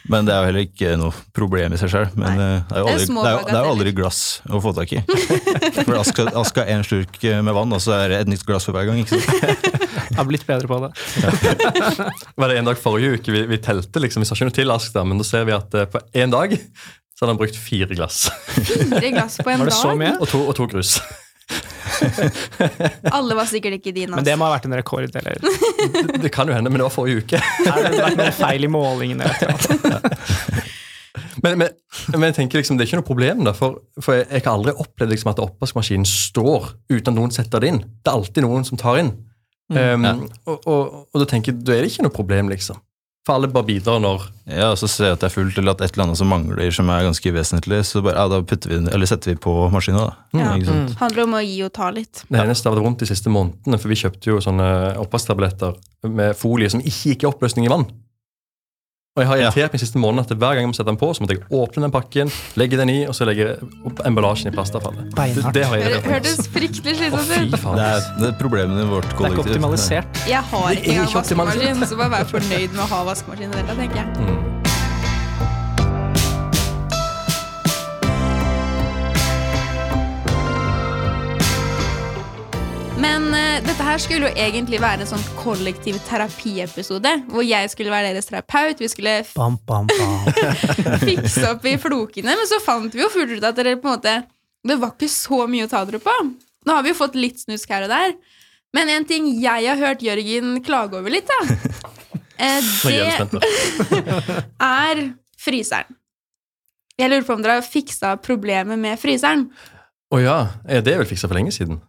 Men 0.07 0.23
det 0.29 0.31
er 0.37 0.39
jo 0.39 0.47
heller 0.53 0.63
ikke 0.69 0.93
noe 1.01 1.15
problem 1.35 1.75
i 1.75 1.79
seg 1.81 1.91
sjøl. 1.91 2.07
Men 2.15 2.37
Nei. 2.39 2.47
eh, 2.47 2.61
det 2.71 2.77
er 2.77 2.85
jo 2.85 2.93
aldri, 2.93 3.07
det 3.11 3.33
er, 3.33 3.41
det 3.51 3.59
er 3.59 3.71
aldri 3.73 3.93
glass 3.99 4.21
å 4.47 4.61
få 4.63 4.73
tak 4.77 4.93
i. 4.95 5.03
For 5.83 5.97
Ask 5.99 6.21
Ask 6.31 6.61
har 6.63 6.71
én 6.77 6.87
slurk 6.87 7.19
med 7.43 7.57
vann, 7.59 7.75
og 7.75 7.83
så 7.83 7.97
er 7.99 8.15
det 8.15 8.21
et 8.23 8.31
nytt 8.31 8.47
glass 8.47 8.69
for 8.69 8.77
hver 8.79 8.87
gang. 8.87 9.03
ikke 9.03 9.19
sant? 9.19 9.86
Jeg 10.07 10.19
har 10.19 10.29
blitt 10.29 10.47
bedre 10.49 10.69
på 10.71 10.79
det. 10.85 10.91
var 12.41 12.53
det 12.53 12.59
en 12.61 12.69
dag 12.71 12.79
forrige 12.81 13.19
uke 13.19 13.35
vi, 13.35 13.43
vi 13.51 13.59
telte, 13.63 14.03
liksom, 14.03 14.23
vi 14.25 14.29
sa 14.29 14.37
ikke 14.39 14.49
noe 14.51 14.57
til 14.61 14.73
Ask 14.75 14.95
da, 14.97 15.05
men 15.09 15.21
da 15.21 15.27
ser 15.27 15.47
vi 15.49 15.55
at 15.57 15.75
eh, 15.77 15.89
på 15.91 16.03
én 16.17 16.33
dag 16.33 16.55
så 16.57 17.25
hadde 17.25 17.33
han 17.33 17.39
brukt 17.41 17.57
fire 17.57 17.95
glass. 17.97 18.27
Fire 18.57 19.13
glass 19.15 19.39
på 19.41 19.49
en 19.55 19.59
Var 19.65 19.71
det 19.71 19.79
så 19.79 19.95
mye? 19.97 20.17
Og 20.21 20.29
to, 20.29 20.43
og 20.51 20.57
to 20.59 20.67
grus. 20.69 20.99
Alle 23.17 23.37
var 23.39 23.49
sikkert 23.49 23.79
ikke 23.79 23.93
dine. 23.97 24.13
Men 24.17 24.25
det 24.27 24.35
Altså. 24.35 24.41
må 24.43 24.49
ha 24.49 24.57
vært 24.57 24.67
en 24.69 24.77
rekord, 24.77 25.07
eller 25.17 25.39
Det, 25.41 26.21
det 26.27 26.33
kan 26.35 26.49
jo 26.51 26.57
hende, 26.57 26.69
men 26.71 26.83
det 26.83 26.89
var 26.89 26.93
forrige 26.95 27.23
uke. 27.25 27.41
har 27.41 27.87
det 27.87 28.03
vært 28.03 28.21
noe 28.21 28.35
feil 28.37 28.67
i 28.67 28.71
målingen? 28.73 29.23
Eller? 29.25 30.65
Men, 31.45 31.59
men, 31.61 31.69
men 32.13 32.27
jeg 32.31 32.37
tenker 32.41 32.61
liksom, 32.61 32.77
det 32.77 32.85
er 32.85 32.91
ikke 32.91 32.99
noe 33.01 33.07
problem, 33.07 33.45
da, 33.47 33.53
for, 33.57 33.79
for 34.03 34.17
jeg, 34.19 34.27
jeg 34.33 34.45
har 34.45 34.57
aldri 34.57 34.73
opplevd 34.83 35.13
liksom, 35.15 35.31
at 35.33 35.41
oppvaskmaskinen 35.45 36.09
står 36.09 36.73
uten 36.93 37.13
at 37.13 37.17
noen 37.17 37.33
setter 37.35 37.63
det 37.63 37.71
inn. 37.73 37.81
Det 38.03 38.11
er 38.11 38.19
alltid 38.19 38.45
noen 38.45 38.67
som 38.69 38.81
tar 38.81 39.01
inn. 39.01 39.13
Um, 39.69 40.05
Ja. 40.05 40.13
og, 40.47 40.61
og, 40.67 41.07
og 41.13 41.21
da 41.23 41.27
tenker 41.27 41.53
jeg, 41.53 41.65
da 41.67 41.73
er 41.75 41.83
det 41.83 41.91
ikke 41.91 42.05
noe 42.07 42.15
problem, 42.15 42.49
liksom. 42.53 42.77
For 43.27 43.35
alle 43.35 43.49
bare 43.51 43.67
bidrar 43.67 43.99
når 43.99 44.29
Ja, 44.47 44.69
og 44.71 44.77
så 44.79 44.87
ser 44.87 45.09
jeg 45.09 45.17
at 45.17 45.23
det 45.25 45.27
er 45.27 45.35
fullt, 45.35 45.57
eller 45.59 45.75
at 45.75 45.81
et 45.83 45.97
eller 45.97 46.05
annet 46.05 46.19
som 46.21 46.29
mangler 46.31 46.71
som 46.71 46.87
er 46.95 47.03
ganske 47.03 47.33
uvesentlig, 47.35 47.81
så 47.89 47.99
bare, 48.07 48.15
ja, 48.15 48.29
da 48.31 48.39
putter 48.47 48.71
vi 48.71 48.77
eller 48.95 49.07
setter 49.11 49.33
vi 49.33 49.41
på 49.43 49.55
maskina. 49.75 50.05
da. 50.07 50.39
Ja. 50.39 50.53
Ikke 50.55 50.69
sant? 50.71 50.95
handler 51.01 51.25
om 51.25 51.35
å 51.35 51.43
gi 51.43 51.57
og 51.67 51.73
ta 51.75 51.91
litt. 51.91 52.23
Det 52.31 52.39
eneste 52.39 52.69
har 52.71 52.77
vært 52.77 52.87
rundt 52.87 53.03
de 53.03 53.09
siste 53.11 53.33
månedene, 53.35 53.81
for 53.83 53.91
vi 53.91 53.99
kjøpte 53.99 54.31
jo 54.31 54.39
sånne 54.45 54.69
oppvasktabletter 55.03 55.75
med 56.07 56.37
folie 56.39 56.71
som 56.71 56.79
ikke 56.81 57.17
gikk 57.17 57.27
i 57.27 57.31
oppløsning 57.33 57.67
i 57.67 57.73
vann. 57.75 57.89
Og 59.17 59.23
jeg 59.23 59.29
har 59.31 59.41
irritert 59.41 59.73
meg 59.73 59.81
siste 59.81 60.01
måneden 60.01 60.27
at 60.27 60.33
hver 60.37 60.59
gang 60.59 60.67
jeg 60.67 60.69
må 60.69 60.77
sette 60.77 60.91
den 60.91 60.99
på, 61.01 61.09
så 61.17 61.25
måtte 61.25 61.39
jeg 61.39 61.47
åpne 61.57 61.87
den 61.87 61.93
pakken, 61.95 62.33
legge 62.61 62.77
den 62.77 62.91
i, 62.93 62.97
og 63.09 63.17
så 63.17 63.25
legge 63.25 63.55
emballasjen 64.05 64.51
i 64.51 64.53
plastavfallet. 64.53 65.09
Det, 65.17 65.45
det 65.57 65.63
har 65.71 65.81
jeg 65.81 66.03
hørtes 66.05 66.43
fryktelig 66.53 66.99
slitsomt 66.99 67.55
ut. 67.55 67.57
faen. 67.63 67.81
Det 67.81 67.87
er, 67.95 68.11
det 68.21 68.29
er 68.29 68.37
problemene 68.43 68.85
i 68.85 68.91
vårt 68.91 69.09
kollektiv. 69.17 69.17
Det 69.17 69.31
er 69.31 69.39
ikke 69.39 69.47
optimalisert. 69.47 70.21
Jeg 70.29 70.45
har 70.53 70.69
ikke 70.77 70.93
engang 70.93 71.09
ikke 71.09 71.23
vaskemaskin, 71.23 71.89
så 71.89 72.03
bare 72.03 72.15
vær 72.19 72.29
fornøyd 72.35 72.77
med 72.77 72.85
å 72.85 72.91
ha 72.93 73.01
vaskemaskin. 73.09 73.49
i 73.49 73.57
det 73.57 73.65
hele 73.65 73.73
tatt, 73.73 73.83
tenker 73.87 74.05
jeg. 74.05 74.29
Mm. 74.29 74.56
Men 83.07 83.29
uh, 83.31 83.63
dette 83.63 83.85
her 83.87 84.01
skulle 84.03 84.29
jo 84.31 84.39
egentlig 84.49 84.81
være 84.83 85.05
en 85.05 85.11
sånn 85.15 85.27
kollektiv 85.39 85.99
terapiepisode. 86.09 87.13
Hvor 87.31 87.45
jeg 87.47 87.71
skulle 87.71 87.93
være 87.95 88.11
deres 88.11 88.27
terapeut. 88.27 88.81
Vi 88.83 88.89
skulle 88.91 89.21
Bam, 89.37 89.61
bam, 89.69 89.87
bam. 89.93 90.25
fikse 91.07 91.45
opp 91.53 91.67
i 91.69 91.77
flokene. 91.81 92.35
Men 92.35 92.49
så 92.51 92.59
fant 92.65 92.95
vi 92.95 93.05
jo 93.05 93.13
fullt 93.13 93.37
ut 93.37 93.47
at 93.47 93.59
dere 93.59 93.77
på 93.79 93.93
en 93.93 93.95
måte 93.99 94.17
det 94.67 94.79
var 94.83 94.97
ikke 94.97 95.09
så 95.13 95.45
mye 95.51 95.67
å 95.67 95.71
ta 95.71 95.85
dere 95.87 96.01
på. 96.03 96.15
Nå 96.67 96.75
har 96.75 96.83
vi 96.83 96.91
jo 96.91 96.99
fått 96.99 97.15
litt 97.19 97.39
snusk 97.39 97.71
her 97.71 97.87
og 97.87 97.93
der. 97.93 98.17
Men 98.75 98.91
en 98.91 99.07
ting 99.07 99.29
jeg 99.39 99.69
har 99.69 99.79
hørt 99.79 100.03
Jørgen 100.03 100.59
klage 100.67 100.99
over 100.99 101.13
litt, 101.13 101.31
da, 101.31 101.39
eh, 102.43 102.73
det 102.83 103.95
er 104.67 105.05
fryseren. 105.41 105.95
Jeg 106.99 107.13
lurer 107.13 107.27
på 107.29 107.37
om 107.37 107.45
dere 107.45 107.61
har 107.61 107.65
fiksa 107.65 108.17
problemet 108.25 108.81
med 108.81 108.99
fryseren. 108.99 109.47
Å 110.15 110.19
ja, 110.23 110.35
er 110.71 110.85
det 110.87 110.93
vel 111.01 111.09
fiksa 111.09 111.27
for 111.27 111.35
lenge 111.35 111.51
siden? 111.51 111.81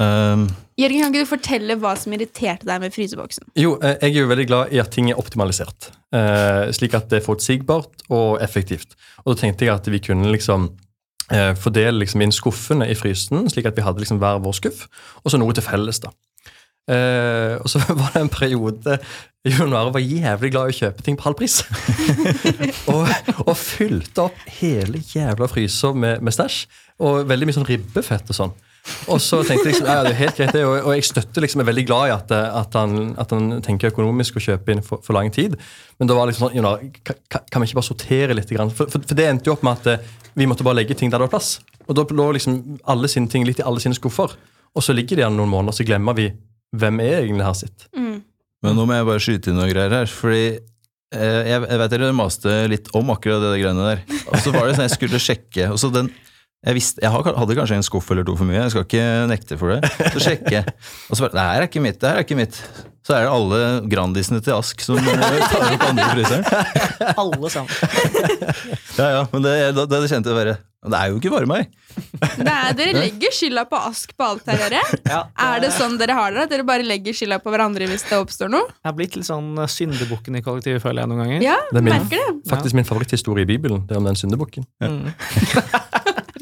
Um, 0.00 0.48
Jørgen, 0.74 1.04
kan 1.04 1.12
ikke 1.12 1.22
du 1.22 1.28
fortelle 1.30 1.76
hva 1.78 1.92
som 1.98 2.14
irriterte 2.16 2.66
deg 2.66 2.80
med 2.82 2.94
fryseboksen? 2.94 3.46
Jo, 3.60 3.76
eh, 3.78 3.94
jeg 4.02 4.16
er 4.16 4.24
jo 4.24 4.30
veldig 4.32 4.46
glad 4.50 4.72
i 4.74 4.80
at 4.82 4.90
ting 4.90 5.12
er 5.12 5.20
optimalisert. 5.22 5.92
Uh, 6.10 6.66
slik 6.74 6.96
at 6.98 7.06
det 7.12 7.20
er 7.20 7.26
forutsigbart 7.26 8.08
og 8.10 8.42
effektivt. 8.42 8.98
Og 9.22 9.34
da 9.34 9.44
tenkte 9.44 9.68
jeg 9.68 9.74
at 9.76 9.86
vi 9.86 10.02
kunne 10.02 10.32
liksom 10.34 10.66
uh, 11.30 11.52
fordele 11.54 12.02
liksom 12.02 12.26
inn 12.26 12.34
skuffene 12.34 12.90
i 12.90 12.98
frysen, 12.98 13.46
slik 13.54 13.70
at 13.70 13.78
vi 13.78 13.86
hadde 13.86 14.02
liksom 14.02 14.18
hver 14.22 14.42
vår 14.42 14.58
skuff, 14.58 14.88
og 15.22 15.30
så 15.30 15.38
noe 15.38 15.54
til 15.54 15.66
felles. 15.66 16.02
da. 16.02 16.10
Uh, 16.90 17.62
og 17.62 17.70
så 17.70 17.84
var 18.02 18.16
det 18.16 18.24
en 18.24 18.34
periode 18.34 18.98
Jon 19.44 19.74
Are 19.76 19.92
var 19.92 20.00
jævlig 20.00 20.48
glad 20.54 20.70
i 20.70 20.72
å 20.72 20.76
kjøpe 20.78 21.04
ting 21.04 21.18
på 21.20 21.26
halv 21.26 21.36
pris. 21.36 21.58
og, 22.92 23.08
og 23.44 23.56
fylte 23.60 24.22
opp 24.24 24.38
hele 24.56 25.02
jævla 25.04 25.48
fryser 25.52 25.92
med, 25.92 26.22
med 26.24 26.32
stæsj. 26.32 26.62
Og 27.04 27.26
veldig 27.28 27.50
mye 27.50 27.56
sånn 27.58 27.68
ribbefett 27.68 28.32
og 28.32 28.38
sånn. 28.38 28.54
Og 29.12 29.20
så 29.20 29.42
tenkte 29.44 29.68
jeg 29.68 29.74
liksom, 29.74 29.88
ja, 29.88 30.00
det 30.04 30.12
er 30.12 30.18
helt 30.18 30.38
greit 30.38 30.52
det, 30.56 30.62
og, 30.64 30.74
og 30.88 30.96
jeg 30.96 31.06
støtter 31.08 31.44
liksom, 31.44 31.60
er 31.60 31.68
veldig 31.70 31.84
glad 31.88 32.08
i 32.08 32.14
at, 32.14 32.32
at, 32.32 32.76
han, 32.76 33.14
at 33.20 33.32
han 33.32 33.62
tenker 33.64 33.92
økonomisk 33.92 34.40
og 34.40 34.44
kjøper 34.44 34.74
inn 34.74 34.82
for, 34.84 35.04
for 35.04 35.16
lang 35.16 35.28
tid. 35.32 35.56
Men 36.00 36.08
da 36.08 36.16
var 36.16 36.28
liksom 36.28 36.46
sånn, 36.46 36.58
Jon 36.58 36.68
Are, 36.68 36.90
kan, 37.04 37.60
vi 37.60 37.68
ikke 37.68 37.80
bare 37.80 37.88
sortere 37.88 38.36
litt? 38.36 38.52
For, 38.52 38.88
for, 38.88 39.00
for 39.00 39.16
det 39.16 39.28
endte 39.28 39.52
jo 39.52 39.56
opp 39.56 39.64
med 39.64 39.80
at 39.80 39.92
eh, 39.92 40.12
vi 40.40 40.48
måtte 40.48 40.64
bare 40.64 40.80
legge 40.80 40.96
ting 40.96 41.12
der 41.12 41.20
det 41.20 41.28
var 41.28 41.36
plass. 41.36 41.58
Og 41.84 41.96
da 41.96 42.04
lå 42.16 42.30
liksom 42.36 42.60
alle 42.92 43.12
sine 43.12 43.28
ting 43.32 43.44
litt 43.48 43.60
i 43.60 43.66
alle 43.68 43.84
sine 43.84 43.96
skuffer. 43.96 44.36
Og 44.72 44.84
så 44.84 44.96
ligger 44.96 45.16
de 45.16 45.24
igjen 45.24 45.36
noen 45.36 45.52
måneder, 45.52 45.76
så 45.76 45.88
glemmer 45.88 46.16
vi 46.16 46.30
hvem 46.74 47.04
er 47.04 47.22
egentlig 47.22 47.44
her 47.46 47.60
sitt. 47.60 47.88
Men 48.64 48.78
nå 48.78 48.86
må 48.88 48.96
jeg 48.96 49.08
bare 49.10 49.22
skyte 49.22 49.50
inn 49.52 49.58
noen 49.60 49.70
greier 49.72 49.92
her, 49.92 50.08
fordi 50.08 50.44
eh, 50.56 51.40
jeg, 51.50 51.64
jeg 51.68 51.80
vet 51.82 51.92
dere 51.92 52.12
maste 52.16 52.54
litt 52.72 52.88
om 52.96 53.12
akkurat 53.12 53.44
det 53.44 53.58
greiene 53.60 53.90
der. 53.90 54.04
Og 54.24 54.38
så 54.40 54.54
var 54.54 54.66
det 54.66 54.78
sånn 54.78 54.88
jeg 54.88 54.96
skulle 54.96 55.20
sjekke, 55.20 55.68
og 55.74 55.80
så 55.82 55.92
den 55.92 56.08
jeg, 56.64 56.74
visste, 56.78 57.02
jeg 57.04 57.12
hadde 57.12 57.56
kanskje 57.58 57.76
en 57.78 57.84
skuff 57.86 58.10
eller 58.14 58.24
to 58.24 58.34
for 58.40 58.48
mye, 58.48 58.62
jeg 58.62 58.72
skal 58.74 58.86
ikke 58.88 59.04
nekte 59.30 59.58
for 59.60 59.74
det. 59.76 59.92
Så 60.14 60.22
sjekke. 60.24 60.64
og 61.10 61.16
så 61.18 61.26
bare 61.26 61.34
Det 61.36 61.44
her 61.46 61.62
er 61.62 61.68
ikke 61.68 61.84
mitt, 61.84 62.00
det 62.00 62.08
her 62.10 62.20
er 62.22 62.26
ikke 62.26 62.38
mitt. 62.40 62.60
Så 63.04 63.12
er 63.12 63.26
det 63.26 63.32
alle 63.36 63.58
Grandisene 63.92 64.40
til 64.40 64.54
Ask 64.56 64.80
som 64.80 64.96
eh, 64.96 65.48
tar 65.52 65.74
opp 65.74 65.82
andre 65.90 66.06
fryseren. 66.14 66.44
Alle 67.20 67.50
sammen. 67.52 67.68
Ja, 68.94 69.08
ja, 69.10 69.22
men 69.32 69.42
det, 69.42 69.52
da, 69.74 69.82
da 69.90 69.98
kjente 70.06 70.30
jeg 70.30 70.36
bare 70.38 70.52
Det 70.86 70.94
er 71.00 71.08
jo 71.10 71.16
ikke 71.18 71.32
bare 71.32 71.48
meg. 71.50 71.72
Det 72.38 72.46
er, 72.46 72.68
dere 72.78 72.92
legger 72.94 73.32
skylda 73.34 73.64
på 73.68 73.76
Ask 73.90 74.12
på 74.16 74.24
alt 74.28 74.46
her, 74.48 74.60
dere. 74.62 74.80
Ja, 75.10 75.18
det... 75.26 75.48
Er 75.48 75.64
det 75.66 75.70
sånn 75.74 75.96
dere 76.00 76.14
har 76.16 76.30
det? 76.32 76.44
At 76.46 76.52
dere 76.54 76.64
bare 76.68 76.86
legger 76.86 77.16
skylda 77.18 77.40
på 77.42 77.50
hverandre 77.52 77.88
hvis 77.90 78.06
det 78.08 78.20
oppstår 78.22 78.52
noe? 78.54 78.70
Jeg 78.70 78.88
har 78.88 78.96
blitt 78.96 79.18
litt 79.18 79.28
sånn 79.28 79.50
eh, 79.58 79.68
syndebukken 79.74 80.38
i 80.38 80.44
kollektivet, 80.46 80.80
føler 80.84 81.02
jeg 81.04 81.10
noen 81.12 81.24
ganger. 81.26 81.44
Ja, 81.44 81.58
Det 81.72 81.82
er 81.82 81.86
min- 81.90 81.96
merker 81.98 82.22
det. 82.22 82.34
Faktisk 82.54 82.78
min 82.78 82.88
favoritthistorie 82.88 83.44
i 83.44 83.50
Bibelen. 83.52 83.82
Det 83.90 83.98
er 83.98 84.00
om 84.00 84.08
den 84.08 84.16
syndebukken. 84.22 84.64
Mm. 84.80 85.10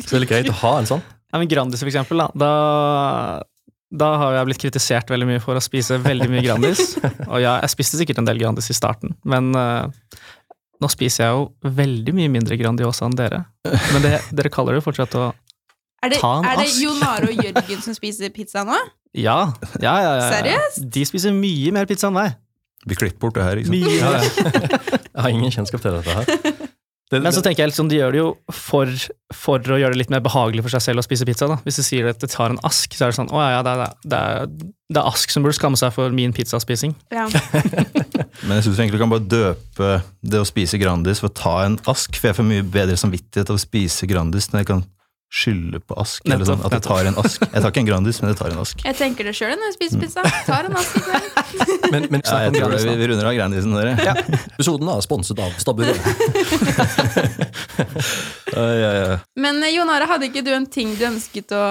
Så 0.03 0.13
det 0.13 0.19
er 0.19 0.25
litt 0.25 0.35
greit 0.35 0.53
å 0.53 0.59
ha 0.63 0.75
en 0.81 0.91
sånn. 0.91 1.03
Ja, 1.33 1.41
men 1.41 1.49
Grandis, 1.49 1.81
for 1.81 1.89
eksempel, 1.89 2.21
da. 2.21 2.29
da 2.37 2.53
da 3.93 4.09
har 4.17 4.37
jeg 4.39 4.49
blitt 4.49 4.63
kritisert 4.63 5.11
veldig 5.13 5.27
mye 5.29 5.41
for 5.43 5.59
å 5.59 5.61
spise 5.61 5.99
veldig 6.01 6.31
mye 6.33 6.45
Grandis. 6.47 6.95
Og 7.33 7.43
ja, 7.43 7.59
jeg 7.61 7.73
spiste 7.75 8.01
sikkert 8.01 8.23
en 8.23 8.29
del 8.29 8.41
Grandis 8.41 8.71
i 8.73 8.77
starten, 8.77 9.13
men 9.29 9.51
uh, 9.53 9.85
nå 10.83 10.89
spiser 10.91 11.27
jeg 11.27 11.37
jo 11.37 11.75
veldig 11.77 12.15
mye 12.17 12.33
mindre 12.33 12.57
Grandiosa 12.61 13.07
enn 13.07 13.19
dere. 13.19 13.43
Men 13.69 14.07
det, 14.07 14.15
dere 14.33 14.53
kaller 14.53 14.75
det 14.75 14.81
jo 14.81 14.87
fortsatt 14.89 15.19
å 15.21 15.29
Er 16.03 16.15
det, 16.15 16.23
Ta 16.23 16.33
en 16.41 16.49
er 16.49 16.63
det 16.63 16.71
Jonar 16.73 16.81
Jon 16.81 17.05
Are 17.11 17.29
og 17.29 17.45
Jørgen 17.45 17.85
som 17.85 17.97
spiser 17.99 18.33
pizza 18.35 18.65
nå? 18.67 18.81
Ja, 19.13 19.53
ja, 19.77 19.93
ja. 19.93 19.97
ja, 20.01 20.13
ja. 20.23 20.29
Seriøst? 20.33 20.87
De 20.89 21.03
spiser 21.05 21.35
mye 21.37 21.69
mer 21.77 21.85
pizza 21.85 22.09
enn 22.09 22.17
meg. 22.17 22.39
Vi 22.89 22.97
klipper 22.97 23.21
bort 23.27 23.37
det 23.37 23.45
her, 23.45 23.61
ikke 23.61 23.69
sant. 23.69 23.77
Mye 23.77 23.99
Ja, 24.01 24.13
ja. 24.17 25.01
Jeg 25.13 25.25
har 25.27 25.35
ingen 25.37 25.53
kjennskap 25.53 25.85
til 25.85 25.99
dette 25.99 26.17
her. 26.17 26.62
Det, 27.13 27.21
Men 27.21 27.35
så 27.35 27.43
tenker 27.45 27.67
jeg 27.67 27.75
liksom, 27.75 27.91
de 27.93 27.99
gjør 27.99 28.15
det 28.15 28.21
jo 28.23 28.29
for, 28.57 28.93
for 29.37 29.75
å 29.75 29.77
gjøre 29.77 29.93
det 29.93 30.01
litt 30.01 30.13
mer 30.15 30.23
behagelig 30.25 30.65
for 30.65 30.73
seg 30.73 30.85
selv 30.87 31.03
å 31.03 31.05
spise 31.05 31.27
pizza. 31.29 31.51
da. 31.51 31.59
Hvis 31.67 31.83
du 31.83 31.85
sier 31.85 32.09
at 32.09 32.23
det 32.23 32.31
tar 32.33 32.55
en 32.55 32.63
ask, 32.65 32.95
så 32.97 33.05
er 33.05 33.13
det 33.13 33.19
sånn 33.19 33.33
Å 33.35 33.43
ja, 33.43 33.61
det 33.67 33.75
er, 33.75 33.99
det 34.09 34.21
er, 34.23 34.49
det 34.93 35.03
er 35.03 35.11
Ask 35.11 35.35
som 35.35 35.45
burde 35.45 35.59
skamme 35.59 35.77
seg 35.81 35.93
for 35.93 36.15
min 36.15 36.33
pizzaspising. 36.33 36.95
Ja. 37.13 37.27
Men 38.47 38.57
jeg 38.57 38.65
syns 38.69 38.81
egentlig 38.81 38.93
egentlig 38.93 39.01
kan 39.01 39.13
bare 39.13 39.29
døpe 39.29 39.91
det 40.21 40.41
å 40.41 40.49
spise 40.49 40.81
Grandis 40.81 41.23
for 41.23 41.31
å 41.31 41.37
ta 41.37 41.55
en 41.65 41.79
ask, 41.89 42.17
for 42.19 42.31
jeg 42.31 42.39
får 42.39 42.49
mye 42.49 42.65
bedre 42.67 42.99
samvittighet 43.01 43.51
av 43.51 43.59
å 43.59 43.63
spise 43.63 44.09
Grandis 44.11 44.51
når 44.53 44.63
jeg 44.63 44.71
kan 44.73 44.85
skylde 45.33 45.81
på 45.81 45.97
ask. 45.97 46.21
eller 46.27 46.43
Nettopp, 46.43 46.51
sånn, 46.51 46.65
at 46.69 46.75
jeg 46.77 46.85
tar 46.85 47.09
en 47.09 47.19
ask. 47.23 47.45
Jeg 47.47 47.65
tar 47.65 47.71
ikke 47.73 47.83
en 47.83 47.89
Grandis, 47.89 48.19
men 48.21 48.33
jeg 48.33 48.39
tar 48.43 48.53
en 48.53 48.61
ask. 48.63 48.83
Jeg 48.85 48.99
tenker 48.99 49.29
det 49.29 49.33
sjøl 49.39 49.55
når 49.57 49.71
jeg 49.71 49.77
spiser 49.79 50.03
pizza. 50.03 50.25
Tar 50.45 50.69
en 50.69 50.77
ask 50.77 50.99
i 50.99 51.03
men, 51.95 52.09
men 52.13 52.25
Ja, 52.27 52.43
jeg 52.47 52.57
tror 52.59 52.77
vi, 52.77 52.97
vi 53.01 53.09
runder 53.11 53.31
av 53.31 53.37
Grandisen, 53.39 53.73
dere. 53.79 54.17
Episoden 54.53 54.93
er 54.93 55.05
sponset 55.05 55.41
av 55.41 55.57
Stabburet. 55.63 55.97
Ja, 58.53 58.67
ja, 58.77 58.91
ja. 58.93 59.19
Men 59.41 59.63
eh, 59.65 59.73
Jon 59.73 59.91
Are, 59.93 60.09
hadde 60.11 60.29
ikke 60.29 60.45
du 60.45 60.53
en 60.55 60.69
ting 60.69 60.93
du 60.99 61.07
ønsket 61.09 61.55
å 61.57 61.65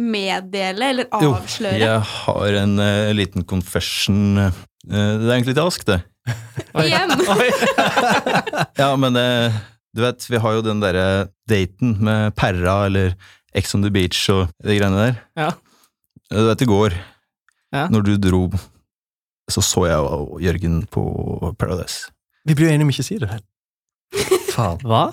meddele 0.00 0.90
eller 0.94 1.10
avsløre? 1.14 1.78
Jo, 1.78 1.86
jeg 1.86 2.06
har 2.14 2.60
en 2.64 2.76
uh, 2.80 3.10
liten 3.16 3.46
confession. 3.48 4.40
Uh, 4.40 4.62
det 4.90 5.28
er 5.28 5.34
egentlig 5.36 5.56
til 5.56 5.66
Ask, 5.66 5.86
det. 5.88 6.00
Igjen! 6.84 7.14
Ja, 8.80 8.94
men 9.00 9.16
eh, 9.18 9.60
du 9.96 10.02
vet, 10.04 10.26
vi 10.30 10.38
har 10.42 10.52
jo 10.58 10.62
den 10.66 10.80
derre 10.82 11.28
daten 11.50 11.96
med 12.04 12.34
Perra 12.38 12.84
eller 12.86 13.14
Ex 13.56 13.74
on 13.74 13.82
the 13.82 13.90
Beach 13.90 14.20
og 14.30 14.48
de 14.62 14.76
greiene 14.78 15.00
der. 15.08 15.16
Ja. 15.38 15.50
Du 16.30 16.44
vet, 16.46 16.62
i 16.62 16.68
går, 16.70 16.94
Ja. 17.74 17.88
når 17.90 18.02
du 18.06 18.12
dro, 18.18 18.44
så 19.50 19.62
så 19.62 19.86
jeg 19.88 19.98
og 19.98 20.38
Jørgen 20.42 20.84
på 20.90 21.02
Paradise. 21.58 22.10
Vi 22.46 22.54
blir 22.54 22.68
jo 22.68 22.74
enige 22.74 22.86
om 22.86 22.90
ikke 22.94 23.02
å 23.04 23.08
si 23.08 23.18
det. 23.18 23.30
Faen. 24.54 24.78
Hva? 24.86 25.04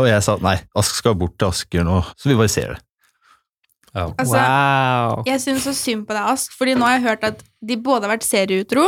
Og 0.00 0.06
jeg 0.08 0.22
sa 0.24 0.36
nei, 0.42 0.56
Ask 0.78 0.96
skal 0.96 1.14
bort 1.18 1.36
til 1.38 1.50
Asker 1.50 1.84
nå, 1.86 2.00
så 2.16 2.30
vi 2.30 2.36
bare 2.38 2.50
ser 2.52 2.74
det. 2.74 2.80
Ja. 3.90 4.04
Altså, 4.22 4.38
wow. 4.38 5.22
jeg 5.26 5.40
syns 5.42 5.64
så 5.66 5.72
synd 5.74 6.04
på 6.06 6.14
deg, 6.14 6.26
Ask, 6.30 6.52
fordi 6.58 6.76
nå 6.78 6.86
har 6.86 6.98
jeg 6.98 7.06
hørt 7.08 7.24
at 7.26 7.40
de 7.60 7.76
både 7.76 8.06
har 8.06 8.14
vært 8.16 8.26
serieutro 8.26 8.86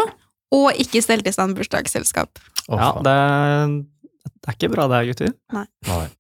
og 0.52 0.78
ikke 0.78 1.02
stelt 1.02 1.26
i 1.26 1.32
stand 1.34 1.56
bursdagsselskap. 1.58 2.38
Oh, 2.68 2.78
Ja, 2.78 2.90
det 3.02 3.16
det 4.24 4.48
er 4.50 4.56
ikke 4.56 4.70
bra 4.72 4.86
det 4.90 4.96
her, 5.00 5.08
gutter. 5.12 5.32
Nei. 5.54 5.64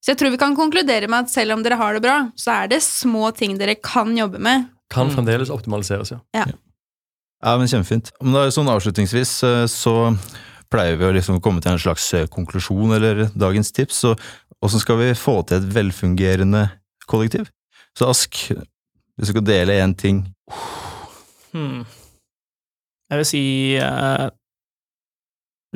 Så 0.02 0.12
jeg 0.12 0.18
tror 0.20 0.30
vi 0.34 0.38
kan 0.42 0.54
konkludere 0.58 1.08
med 1.10 1.24
at 1.26 1.30
selv 1.32 1.54
om 1.56 1.62
dere 1.64 1.78
har 1.80 1.94
det 1.96 2.02
bra, 2.04 2.16
så 2.38 2.52
er 2.62 2.68
det 2.72 2.80
små 2.82 3.30
ting 3.34 3.56
dere 3.58 3.74
kan 3.82 4.12
jobbe 4.16 4.38
med. 4.42 4.68
Kan 4.90 5.08
Mm. 5.08 5.14
fremdeles 5.16 5.50
optimaliseres, 5.50 6.10
ja. 6.12 6.20
Ja, 7.42 7.56
men 7.58 7.66
kjempefint. 7.66 8.12
Men 8.22 8.50
sånn 8.54 8.68
avslutningsvis 8.70 9.42
eh, 9.42 9.64
så 9.66 10.16
pleier 10.70 10.96
vi 10.96 11.04
å 11.08 11.12
liksom 11.14 11.40
komme 11.42 11.60
til 11.60 11.72
en 11.72 11.78
slags 11.82 12.12
eh, 12.14 12.26
konklusjon 12.30 12.94
eller 12.94 13.26
dagens 13.34 13.72
tips. 13.72 13.94
Så 14.04 14.14
åssen 14.62 14.80
skal 14.80 14.98
vi 14.98 15.10
få 15.18 15.40
til 15.46 15.58
et 15.58 15.66
velfungerende 15.74 16.68
kollektiv? 17.10 17.50
Så 17.98 18.06
Ask, 18.08 18.34
hvis 18.52 19.26
du 19.26 19.32
skal 19.34 19.42
dele 19.44 19.80
én 19.82 19.96
ting 19.98 20.22
Hmm. 21.52 21.82
Jeg 23.10 23.18
vil 23.18 23.26
si 23.28 23.76
eh, 23.76 24.30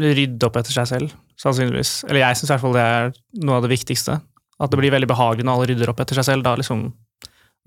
rydde 0.00 0.46
opp 0.48 0.56
etter 0.56 0.72
seg 0.72 0.86
selv, 0.88 1.12
sannsynligvis. 1.40 1.98
Eller 2.08 2.22
jeg 2.24 2.38
syns 2.38 2.50
i 2.50 2.54
hvert 2.54 2.64
fall 2.64 2.76
det 2.76 2.86
er 2.86 3.12
noe 3.44 3.58
av 3.58 3.66
det 3.66 3.72
viktigste. 3.74 4.18
At 4.56 4.72
det 4.72 4.80
blir 4.80 4.94
veldig 4.94 5.10
behagelig 5.10 5.44
når 5.44 5.58
alle 5.58 5.70
rydder 5.72 5.92
opp 5.92 6.00
etter 6.04 6.18
seg 6.18 6.28
selv. 6.30 6.46
Da, 6.46 6.56
liksom, 6.56 6.88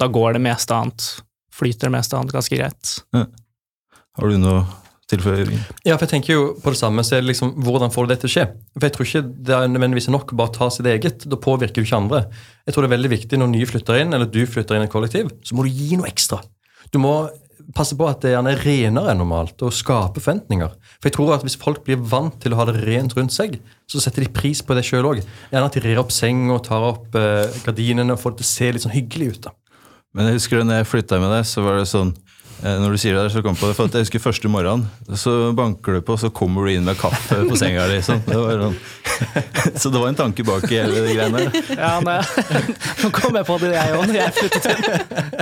da 0.01 0.09
går 0.09 0.37
det 0.37 0.43
meste 0.47 0.75
annet. 0.75 1.07
Flyter 1.53 1.89
det 1.89 1.95
meste 1.97 2.17
annet 2.17 2.33
ganske 2.33 2.57
greit. 2.57 2.93
Har 3.13 4.31
du 4.31 4.39
noe 4.41 4.61
å? 4.61 4.67
Ja, 5.09 5.95
for 5.97 6.03
jeg 6.05 6.11
tenker 6.11 6.35
jo 6.35 6.41
på 6.61 6.69
det 6.69 6.77
samme, 6.77 7.01
så 7.01 7.15
er 7.17 7.23
det 7.23 7.31
liksom, 7.31 7.55
Hvordan 7.65 7.89
får 7.89 8.05
du 8.05 8.11
dette 8.11 8.27
til 8.27 8.29
å 8.29 8.33
skje? 8.35 8.43
For 8.75 8.85
Jeg 8.85 8.93
tror 8.93 9.07
ikke 9.07 9.21
det 9.47 9.55
er 9.55 9.71
nødvendigvis 9.71 10.09
nok 10.13 10.33
å 10.33 10.37
bare 10.37 10.53
ta 10.53 10.67
sitt 10.69 10.85
eget. 10.85 11.25
Da 11.25 11.39
påvirker 11.41 11.81
du 11.81 11.87
ikke 11.87 11.97
andre. 11.97 12.19
Jeg 12.67 12.75
tror 12.75 12.85
det 12.85 12.91
er 12.91 12.93
veldig 12.93 13.11
viktig 13.15 13.39
når 13.41 13.49
nye 13.55 13.69
flytter 13.69 14.03
inn, 14.03 14.13
eller 14.13 14.29
du 14.29 14.43
flytter 14.45 14.77
inn 14.77 14.85
i 14.85 14.89
et 14.89 14.93
kollektiv, 14.93 15.31
så 15.41 15.57
må 15.57 15.65
du 15.65 15.71
gi 15.73 15.97
noe 15.97 16.09
ekstra. 16.11 16.43
Du 16.93 16.99
må 17.01 17.15
passe 17.75 17.95
på 17.97 18.07
at 18.09 18.23
det 18.23 18.33
gjerne 18.33 18.53
er 18.55 18.63
renere 18.65 19.11
enn 19.13 19.21
normalt, 19.21 19.61
og 19.65 19.75
skape 19.75 20.21
forventninger. 20.23 20.71
For 20.99 21.09
jeg 21.09 21.15
tror 21.17 21.35
at 21.35 21.45
Hvis 21.45 21.57
folk 21.59 21.83
blir 21.85 22.01
vant 22.01 22.39
til 22.41 22.53
å 22.53 22.59
ha 22.59 22.65
det 22.69 22.79
rent 22.81 23.15
rundt 23.17 23.33
seg, 23.35 23.59
så 23.89 24.01
setter 24.01 24.25
de 24.25 24.33
pris 24.33 24.61
på 24.61 24.75
det 24.77 24.85
sjøl 24.87 25.07
òg. 25.09 25.21
Gjerne 25.51 25.69
at 25.69 25.77
de 25.77 25.83
rer 25.85 26.01
opp 26.01 26.13
senga 26.13 26.55
og 26.57 26.63
tar 26.65 26.85
opp 26.85 27.15
eh, 27.17 27.61
gardinene 27.65 28.15
og 28.15 28.21
får 28.21 28.35
det 28.35 28.41
til 28.41 28.47
å 28.47 28.53
se 28.53 28.71
litt 28.73 28.85
sånn 28.85 28.95
hyggelig 28.95 29.33
ut. 29.33 29.41
da. 29.49 29.53
Men 30.13 30.29
jeg 30.29 30.39
husker 30.39 30.63
da 30.63 30.79
jeg 30.81 30.89
flytta 30.89 31.21
med 31.21 31.33
deg, 31.35 31.45
så 31.45 31.63
var 31.65 31.77
det 31.77 31.85
sånn 31.89 32.11
eh, 32.63 32.77
Når 32.81 32.95
du 32.95 33.01
sier 33.01 33.13
det 33.15 33.23
der, 33.27 33.33
så 33.33 33.43
kom 33.45 33.53
jeg 33.53 33.61
på 33.61 33.69
det, 33.69 33.77
for 33.77 33.93
jeg 33.93 34.07
husker 34.07 34.23
første 34.23 34.51
morgenen, 34.51 34.87
så 35.13 35.35
banker 35.57 35.99
du 35.99 36.01
på, 36.05 36.17
så 36.17 36.33
kommer 36.33 36.65
du 36.65 36.73
inn 36.73 36.87
med 36.89 36.97
kaffe 36.99 37.43
på 37.45 37.59
senga. 37.59 37.85
liksom. 37.93 38.23
Det 38.25 38.39
var 38.39 38.65
sånn. 38.65 38.79
Så 39.81 39.89
det 39.89 39.99
var 39.99 40.07
en 40.09 40.17
tanke 40.17 40.43
bak 40.47 40.65
hele 40.71 41.03
de 41.05 41.15
greiene 41.15 41.43
der. 41.43 41.51
Ja. 41.75 41.91
Nå 43.01 43.11
kom 43.15 43.35
jeg 43.37 43.47
på 43.47 43.57
det, 43.63 43.73
jeg 43.75 43.95
òg, 43.97 44.05
når 44.09 44.19
jeg 44.19 44.35
flyttet 44.37 44.69
inn. 44.71 44.85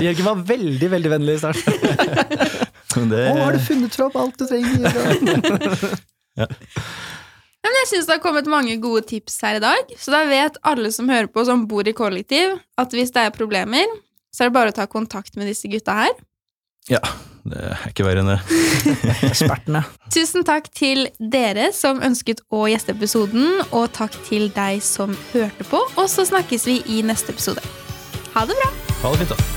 Jørgen 0.07 0.27
var 0.29 0.43
veldig 0.51 0.89
veldig 0.95 1.13
vennlig 1.15 1.37
i 1.37 1.41
starten. 1.43 1.73
Det, 2.97 3.17
Å, 3.29 3.33
har 3.43 3.53
du 3.53 3.61
funnet 3.61 3.93
fram 3.93 4.15
alt 4.17 4.39
du 4.39 4.47
trenger? 4.49 4.87
Ja, 6.39 6.47
men 7.67 7.75
jeg 7.83 7.89
syns 7.91 8.07
det 8.07 8.15
har 8.15 8.21
kommet 8.23 8.47
mange 8.49 8.73
gode 8.81 9.03
tips 9.05 9.35
her 9.45 9.59
i 9.59 9.61
dag. 9.61 9.91
Så 10.01 10.09
da 10.13 10.23
vet 10.25 10.57
alle 10.65 10.89
som 10.95 11.11
hører 11.11 11.29
på, 11.29 11.43
som 11.45 11.67
bor 11.69 11.85
i 11.85 11.93
kollektiv, 11.93 12.55
at 12.79 12.95
hvis 12.95 13.13
det 13.13 13.27
er 13.27 13.35
problemer, 13.35 13.85
så 14.33 14.45
er 14.45 14.49
det 14.49 14.55
bare 14.57 14.73
å 14.73 14.77
ta 14.79 14.87
kontakt 14.89 15.37
med 15.37 15.51
disse 15.51 15.69
gutta 15.69 15.99
her. 15.99 16.15
ja, 16.89 17.03
det 17.51 17.63
er 17.71 17.85
ikke 17.89 18.05
verre 18.07 18.23
enn 18.23 18.31
det. 18.31 18.39
Ekspertene. 19.29 19.83
Tusen 20.13 20.47
takk 20.47 20.69
til 20.75 21.07
dere 21.17 21.71
som 21.75 22.01
ønsket 22.05 22.43
å 22.53 22.65
gjeste 22.71 22.95
episoden, 22.95 23.61
og 23.71 23.91
takk 23.97 24.17
til 24.27 24.49
deg 24.55 24.81
som 24.85 25.15
hørte 25.33 25.67
på. 25.69 25.83
Og 25.97 26.09
så 26.11 26.27
snakkes 26.27 26.67
vi 26.69 26.81
i 26.97 27.03
neste 27.05 27.35
episode. 27.35 27.63
Ha 28.35 28.45
det 28.47 28.57
bra! 28.59 28.73
Ha 29.03 29.13
det 29.13 29.23
fint, 29.25 29.37
da. 29.37 29.56